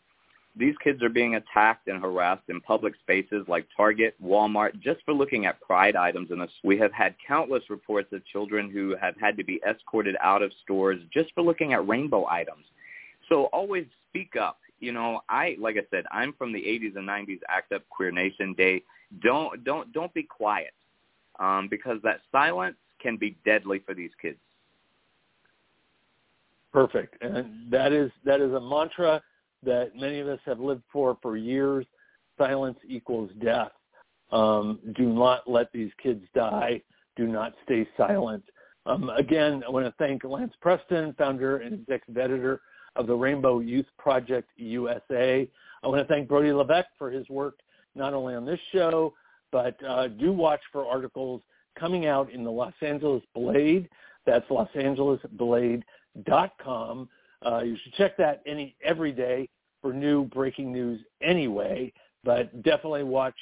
[0.56, 5.14] these kids are being attacked and harassed in public spaces like Target, Walmart, just for
[5.14, 6.50] looking at pride items in us.
[6.64, 10.52] We have had countless reports of children who have had to be escorted out of
[10.64, 12.66] stores just for looking at rainbow items.
[13.30, 14.60] So always speak up.
[14.80, 18.12] You know, I like I said, I'm from the 80s and 90s Act Up Queer
[18.12, 18.84] Nation Day.
[19.24, 20.74] Don't don't don't be quiet,
[21.40, 24.40] um, because that silence can be deadly for these kids.
[26.74, 29.22] Perfect, and that is that is a mantra
[29.64, 31.86] that many of us have lived for for years.
[32.38, 33.72] Silence equals death.
[34.32, 36.82] Um, do not let these kids die.
[37.16, 38.44] Do not stay silent.
[38.86, 42.62] Um, again, I want to thank Lance Preston, founder and executive editor
[42.96, 45.50] of the Rainbow Youth Project USA.
[45.84, 47.60] I want to thank Brody Levesque for his work
[47.96, 49.14] not only on this show,
[49.52, 51.42] but uh, do watch for articles
[51.78, 53.90] coming out in the Los Angeles Blade.
[54.26, 57.10] That's losangelesblade.com.
[57.46, 59.50] Uh, you should check that any every day
[59.82, 61.92] for new breaking news anyway,
[62.24, 63.36] but definitely watch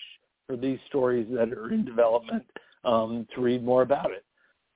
[0.47, 2.45] for these stories that are in development
[2.85, 4.23] um, to read more about it.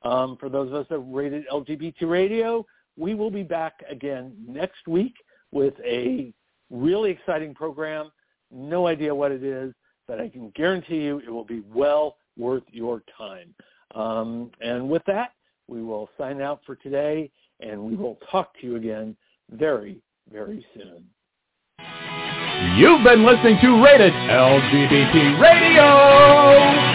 [0.03, 2.65] Um, for those of us that rated LGBT radio,
[2.97, 5.15] we will be back again next week
[5.51, 6.33] with a
[6.69, 8.11] really exciting program.
[8.51, 9.73] No idea what it is,
[10.07, 13.53] but I can guarantee you it will be well worth your time.
[13.95, 15.31] Um, and with that,
[15.67, 19.15] we will sign out for today and we will talk to you again
[19.51, 20.01] very,
[20.31, 21.05] very soon.
[22.77, 26.92] You've been listening to Rated LGBT Radio.